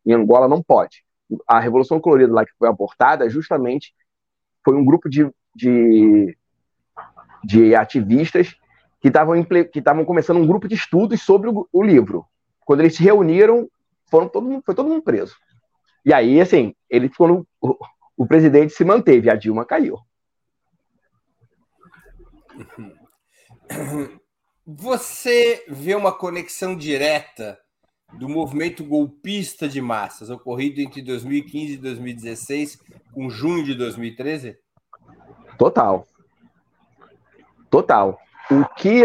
[0.05, 1.03] Em Angola não pode.
[1.47, 3.93] A Revolução Colorida lá que foi abortada, justamente,
[4.63, 6.37] foi um grupo de, de
[7.43, 8.55] de ativistas
[9.01, 12.25] que estavam que estavam começando um grupo de estudos sobre o, o, livro.
[12.65, 13.67] Quando eles se reuniram,
[14.09, 15.35] foram todo mundo, foi todo mundo preso.
[16.09, 17.77] E aí, assim, ele ficou no, o,
[18.17, 19.95] o presidente se manteve, a Dilma caiu.
[24.65, 27.59] Você vê uma conexão direta
[28.13, 32.79] do movimento golpista de massas ocorrido entre 2015 e 2016
[33.13, 34.57] com junho de 2013?
[35.59, 36.07] Total.
[37.69, 38.17] Total.
[38.49, 39.03] O que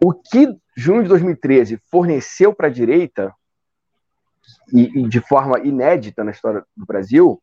[0.00, 0.46] o que
[0.76, 3.34] junho de 2013 forneceu para a direita
[4.72, 7.42] e, e, de forma inédita na história do Brasil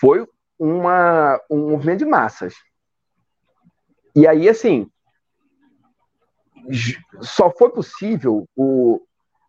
[0.00, 0.26] foi
[0.58, 2.54] uma, um movimento de massas.
[4.14, 4.90] E aí, assim,
[7.20, 9.00] só foi possível o,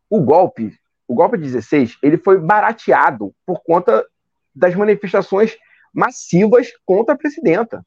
[0.09, 0.77] o golpe,
[1.07, 4.05] o golpe de 16, ele foi barateado por conta
[4.53, 5.57] das manifestações
[5.93, 7.85] massivas contra a presidenta.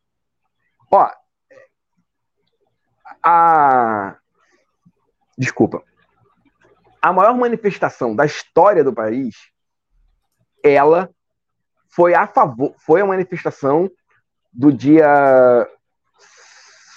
[0.91, 1.11] Ó,
[3.23, 4.17] a.
[5.37, 5.83] Desculpa.
[7.05, 9.35] A maior manifestação da história do país,
[10.65, 11.11] ela
[11.91, 13.91] foi a favor, foi a manifestação
[14.51, 15.69] do dia,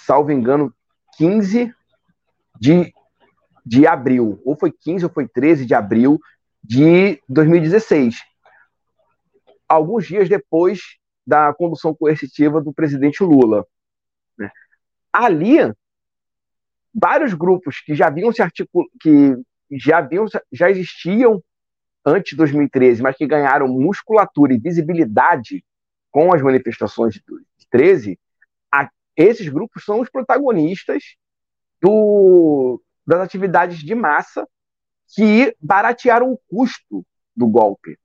[0.06, 0.74] salvo engano,
[1.18, 1.74] 15
[2.58, 2.90] de,
[3.66, 6.18] de abril, ou foi 15 ou foi 13 de abril
[6.64, 8.16] de 2016.
[9.68, 10.96] Alguns dias depois
[11.26, 13.66] da condução coercitiva do presidente Lula.
[14.38, 14.50] Né?
[15.12, 15.58] Ali,
[16.94, 18.86] vários grupos que já haviam se articul...
[18.98, 19.36] que
[19.70, 21.42] já haviam já existiam
[22.04, 25.64] antes de 2013, mas que ganharam musculatura e visibilidade
[26.10, 27.22] com as manifestações de
[27.70, 28.18] 13,
[28.72, 28.88] a...
[29.16, 31.16] esses grupos são os protagonistas
[31.80, 32.82] do...
[33.06, 34.48] das atividades de massa
[35.14, 37.04] que baratearam o custo
[37.36, 37.98] do golpe.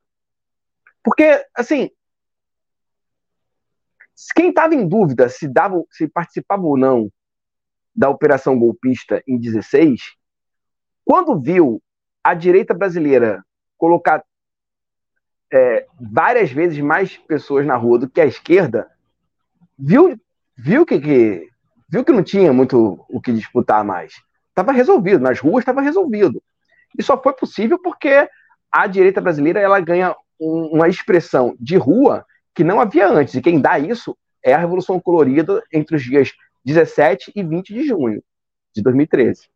[1.03, 1.89] Porque, assim,
[4.36, 7.11] quem estava em dúvida se, dava, se participava ou não
[7.95, 10.16] da operação golpista em 16,
[11.06, 11.82] quando viu
[12.24, 13.43] a direita brasileira
[13.78, 14.24] colocar
[15.51, 18.89] é, várias vezes mais pessoas na rua do que a esquerda,
[19.78, 20.20] viu,
[20.58, 21.47] viu que, que
[21.89, 24.14] viu que não tinha muito o que disputar mais.
[24.49, 26.41] Estava resolvido, nas ruas estava resolvido.
[26.97, 28.28] E só foi possível porque
[28.72, 32.26] a direita brasileira ela ganha um, uma expressão de rua
[32.56, 33.36] que não havia antes.
[33.36, 36.32] E quem dá isso é a Revolução Colorida entre os dias
[36.66, 38.24] 17 e 20 de junho
[38.74, 39.53] de 2013.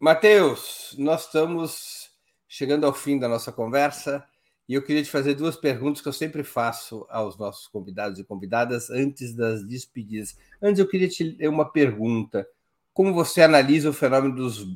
[0.00, 2.10] Matheus, nós estamos
[2.48, 4.26] chegando ao fim da nossa conversa
[4.66, 8.24] e eu queria te fazer duas perguntas que eu sempre faço aos nossos convidados e
[8.24, 10.38] convidadas antes das despedidas.
[10.62, 12.48] Antes, eu queria te ler uma pergunta.
[12.94, 14.66] Como você analisa o fenômeno dos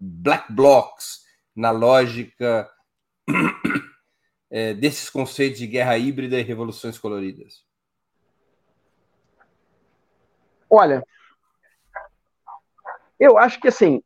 [0.00, 2.68] black blocs na lógica
[4.50, 7.64] é, desses conceitos de guerra híbrida e revoluções coloridas?
[10.68, 11.06] Olha,
[13.20, 14.02] eu acho que assim,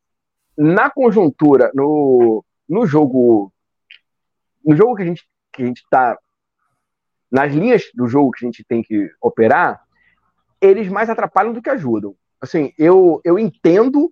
[0.56, 3.52] na conjuntura, no, no jogo,
[4.64, 6.18] no jogo que a gente que a gente está
[7.30, 9.80] nas linhas do jogo que a gente tem que operar,
[10.60, 12.14] eles mais atrapalham do que ajudam.
[12.40, 14.04] Assim, eu, eu entendo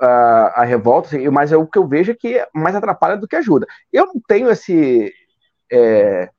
[0.00, 3.26] uh, a revolta, assim, mas é o que eu vejo é que mais atrapalha do
[3.26, 3.66] que ajuda.
[3.92, 5.12] Eu não tenho esse,
[5.72, 6.30] é,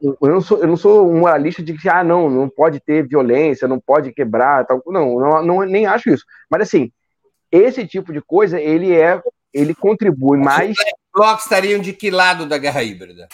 [0.00, 3.06] eu, não sou, eu não sou um moralista de que, ah, não, não pode ter
[3.06, 4.82] violência, não pode quebrar, tal.
[4.86, 6.24] Não, não, não, nem acho isso.
[6.50, 6.92] Mas, assim,
[7.56, 9.20] esse tipo de coisa, ele é,
[9.52, 10.70] ele contribui mais.
[10.70, 10.84] Os
[11.14, 13.28] blocos estariam de que lado da guerra híbrida?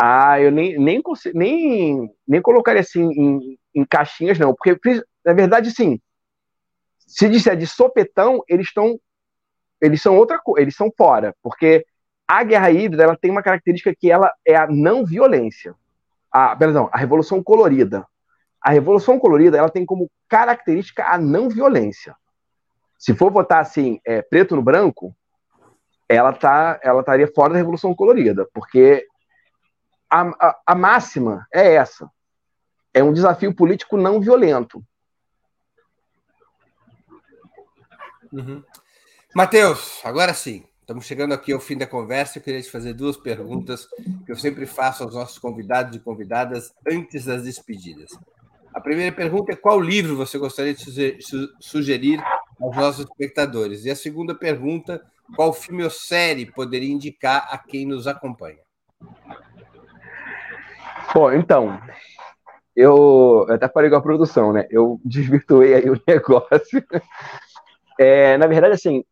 [0.00, 1.02] Ah, eu nem, nem,
[1.34, 4.54] nem, nem colocaria assim em, em caixinhas, não.
[4.54, 4.76] Porque,
[5.24, 6.00] na verdade, sim.
[6.98, 8.98] Se disser de sopetão, eles estão.
[9.80, 11.34] Eles são outra coisa, eles são fora.
[11.42, 11.84] Porque
[12.26, 15.74] a guerra híbrida ela tem uma característica que ela é a não violência.
[16.30, 18.06] A, perdão, a revolução colorida.
[18.62, 22.14] A revolução colorida ela tem como característica a não violência.
[22.98, 25.14] Se for votar assim, é, preto no branco,
[26.08, 29.06] ela tá, ela estaria fora da revolução colorida, porque
[30.08, 32.08] a, a, a máxima é essa.
[32.94, 34.84] É um desafio político não violento.
[38.32, 38.62] Uhum.
[39.34, 40.64] Matheus, agora sim.
[40.80, 42.38] Estamos chegando aqui ao fim da conversa.
[42.38, 43.86] Eu queria te fazer duas perguntas
[44.26, 48.10] que eu sempre faço aos nossos convidados e convidadas antes das despedidas.
[48.74, 51.18] A primeira pergunta é qual livro você gostaria de
[51.60, 52.22] sugerir
[52.60, 53.84] aos nossos espectadores?
[53.84, 55.02] E a segunda pergunta,
[55.36, 58.60] qual filme ou série poderia indicar a quem nos acompanha?
[61.14, 61.78] Bom, então,
[62.74, 64.66] eu, até falei com a produção, né?
[64.70, 66.82] Eu desvirtuei aí o negócio.
[67.98, 69.04] É, na verdade, assim,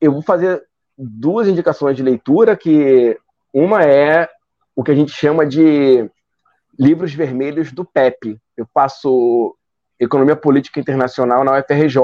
[0.00, 0.62] eu vou fazer
[0.96, 3.18] duas indicações de leitura, que
[3.52, 4.28] uma é
[4.74, 6.08] o que a gente chama de
[6.78, 8.38] livros vermelhos do PEP.
[8.56, 9.56] Eu faço
[9.98, 12.00] Economia Política Internacional na UFRJ.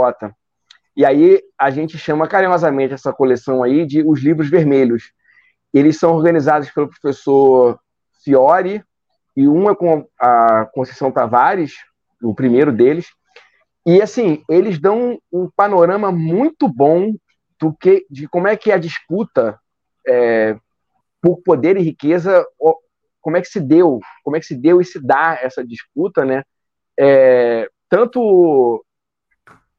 [0.97, 5.13] E aí a gente chama carinhosamente essa coleção aí de os livros vermelhos.
[5.73, 7.79] Eles são organizados pelo professor
[8.23, 8.85] Fiore,
[9.37, 11.73] e um é com a Conceição Tavares,
[12.23, 13.07] o primeiro deles.
[13.87, 17.15] E assim, eles dão um panorama muito bom
[17.59, 19.59] do que, de como é que a disputa
[20.07, 20.57] é,
[21.21, 22.45] por poder e riqueza,
[23.23, 26.25] como é que se deu, como é que se deu e se dá essa disputa,
[26.25, 26.43] né?
[26.99, 28.85] É, tanto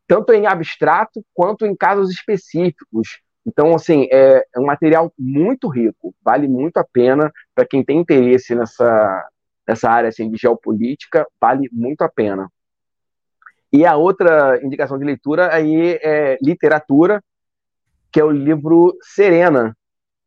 [0.08, 3.22] tanto em abstrato quanto em casos específicos.
[3.46, 8.00] Então, assim, é, é um material muito rico, vale muito a pena para quem tem
[8.00, 9.30] interesse nessa,
[9.68, 12.50] nessa área assim, de geopolítica, vale muito a pena.
[13.72, 17.24] E a outra indicação de leitura aí é literatura,
[18.12, 19.76] que é o livro Serena,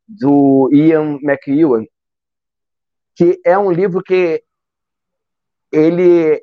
[0.07, 1.85] do Ian McEwan,
[3.17, 4.45] que é um livro que
[5.73, 6.41] ele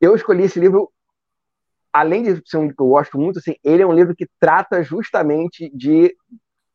[0.00, 0.90] eu escolhi esse livro
[1.92, 4.26] além de ser um livro que eu gosto muito assim ele é um livro que
[4.40, 6.16] trata justamente de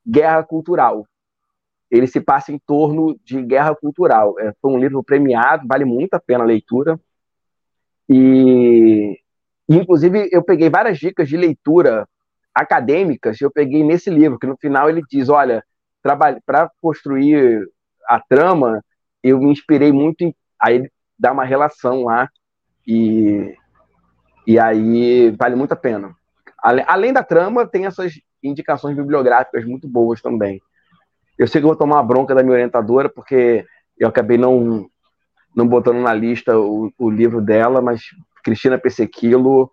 [0.07, 1.07] guerra cultural.
[1.89, 4.39] Ele se passa em torno de guerra cultural.
[4.39, 6.99] É, foi um livro premiado vale muito a pena a leitura.
[8.07, 9.19] E
[9.67, 12.07] inclusive eu peguei várias dicas de leitura
[12.53, 15.61] acadêmicas eu peguei nesse livro, que no final ele diz, olha,
[16.01, 17.67] para construir
[18.07, 18.83] a trama,
[19.23, 20.35] eu me inspirei muito em...
[20.61, 22.29] Aí dá uma relação lá
[22.87, 23.55] e,
[24.45, 26.15] e aí vale muito a pena.
[26.61, 30.61] Além da trama, tem essas indicações bibliográficas muito boas também.
[31.37, 33.65] Eu sei que vou tomar uma bronca da minha orientadora, porque
[33.97, 34.87] eu acabei não,
[35.55, 38.01] não botando na lista o, o livro dela, mas
[38.43, 39.71] Cristina Pessequilo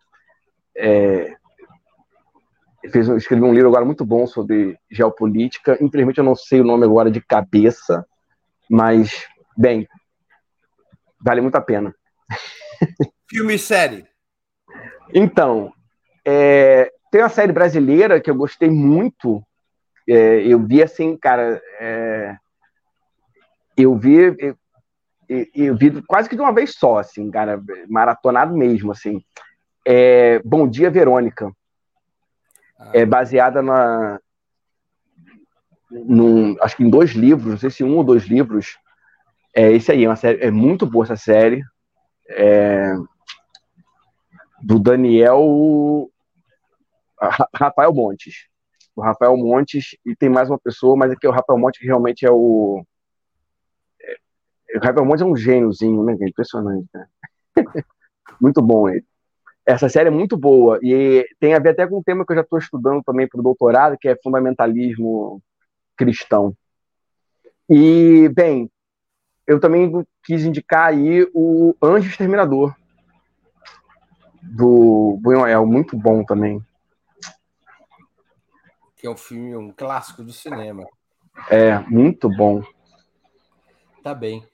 [0.76, 1.34] é,
[2.90, 5.78] fez, escreveu um livro agora muito bom sobre geopolítica.
[5.80, 8.06] Infelizmente eu não sei o nome agora de cabeça,
[8.72, 9.86] mas, bem,
[11.20, 11.94] vale muito a pena.
[13.28, 14.06] Filme e série?
[15.14, 15.70] Então,
[16.24, 19.44] é, tem uma série brasileira que eu gostei muito.
[20.08, 21.60] É, eu vi assim, cara.
[21.78, 22.36] É,
[23.76, 24.34] eu vi.
[24.38, 24.56] Eu,
[25.54, 29.22] eu, vi quase que de uma vez só, assim, cara, maratonado mesmo, assim.
[29.86, 31.52] É, Bom Dia, Verônica
[32.92, 34.18] é baseada na.
[35.92, 38.78] Num, acho que em dois livros, não sei se um ou dois livros.
[39.54, 41.62] É esse aí, é, uma série, é muito boa essa série.
[42.28, 42.94] É,
[44.62, 46.08] do Daniel
[47.54, 48.46] Rafael Montes.
[48.94, 52.26] O Rafael Montes, e tem mais uma pessoa, mas é o Rafael Montes que realmente
[52.26, 52.84] é o.
[54.00, 56.16] É, o Rafael Montes é um gêniozinho, né?
[56.20, 57.06] Impressionante, né?
[58.40, 59.04] Muito bom ele.
[59.64, 62.36] Essa série é muito boa e tem a ver até com um tema que eu
[62.36, 65.40] já estou estudando também para o doutorado, que é fundamentalismo
[65.96, 66.56] cristão.
[67.68, 68.70] E, bem,
[69.46, 69.90] eu também
[70.24, 72.74] quis indicar aí o Anjo Exterminador,
[74.42, 76.64] do Buñuel, muito bom também.
[78.96, 80.86] Que é um filme, um clássico do cinema.
[81.48, 82.62] É, muito bom.
[84.02, 84.46] Tá bem.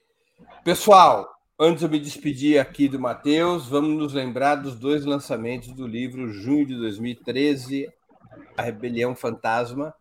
[0.63, 5.73] Pessoal, Antes de eu me despedir aqui do Matheus, vamos nos lembrar dos dois lançamentos
[5.73, 7.91] do livro Junho de 2013,
[8.55, 9.93] A Rebelião Fantasma.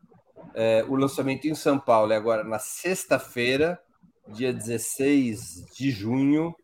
[0.54, 3.78] É, o lançamento em São Paulo é agora na sexta-feira,
[4.28, 6.54] dia 16 de junho.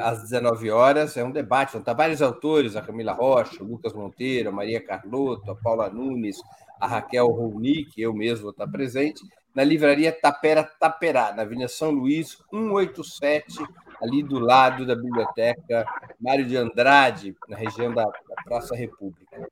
[0.00, 1.16] às 19 horas.
[1.16, 4.80] É um debate, vão estar vários autores: a Camila Rocha, o Lucas Monteiro, a Maria
[4.80, 6.40] Carlotto, a Paula Nunes,
[6.80, 9.20] a Raquel Rounick, eu mesmo vou estar presente,
[9.54, 13.58] na livraria Tapera Taperá, na Avenida São Luís, 187,
[14.00, 15.86] ali do lado da Biblioteca
[16.20, 18.06] Mário de Andrade, na região da
[18.44, 19.48] Praça República.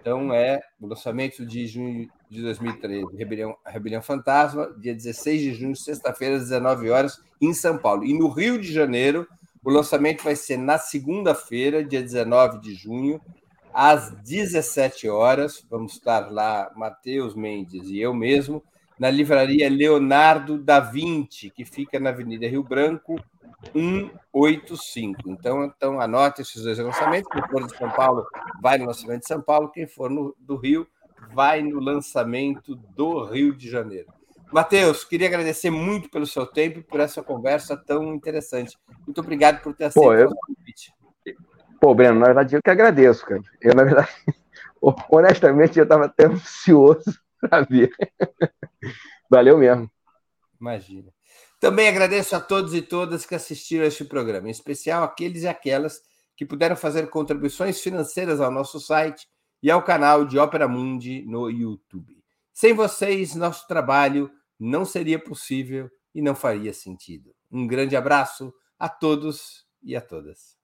[0.00, 5.76] Então, é o lançamento de junho de 2013, Rebelião, Rebelião Fantasma, dia 16 de junho,
[5.76, 8.04] sexta-feira, às 19 horas, em São Paulo.
[8.04, 9.26] E no Rio de Janeiro,
[9.64, 13.20] o lançamento vai ser na segunda-feira, dia 19 de junho,
[13.74, 15.66] às 17 horas.
[15.68, 18.62] Vamos estar lá, Matheus Mendes e eu mesmo,
[18.98, 23.20] na livraria Leonardo da Vinci, que fica na Avenida Rio Branco,
[23.72, 25.30] 185.
[25.30, 27.30] Então, então anote esses dois lançamentos.
[27.32, 28.26] Quem for de São Paulo,
[28.60, 29.70] vai no lançamento de São Paulo.
[29.70, 30.86] Quem for no, do Rio,
[31.32, 34.08] vai no lançamento do Rio de Janeiro.
[34.52, 38.78] Matheus, queria agradecer muito pelo seu tempo e por essa conversa tão interessante.
[39.04, 40.92] Muito obrigado por ter aceito o convite.
[41.80, 43.42] Pô, Breno, na verdade eu que agradeço, cara.
[43.60, 44.08] Eu, na verdade,
[45.10, 47.90] honestamente, eu estava até ansioso para ver.
[49.30, 49.90] Valeu mesmo.
[50.60, 51.15] Imagina.
[51.66, 55.48] Também agradeço a todos e todas que assistiram a este programa, em especial aqueles e
[55.48, 56.00] aquelas
[56.36, 59.26] que puderam fazer contribuições financeiras ao nosso site
[59.60, 62.22] e ao canal de Ópera Mundi no YouTube.
[62.54, 67.34] Sem vocês, nosso trabalho não seria possível e não faria sentido.
[67.50, 70.56] Um grande abraço a todos e a todas.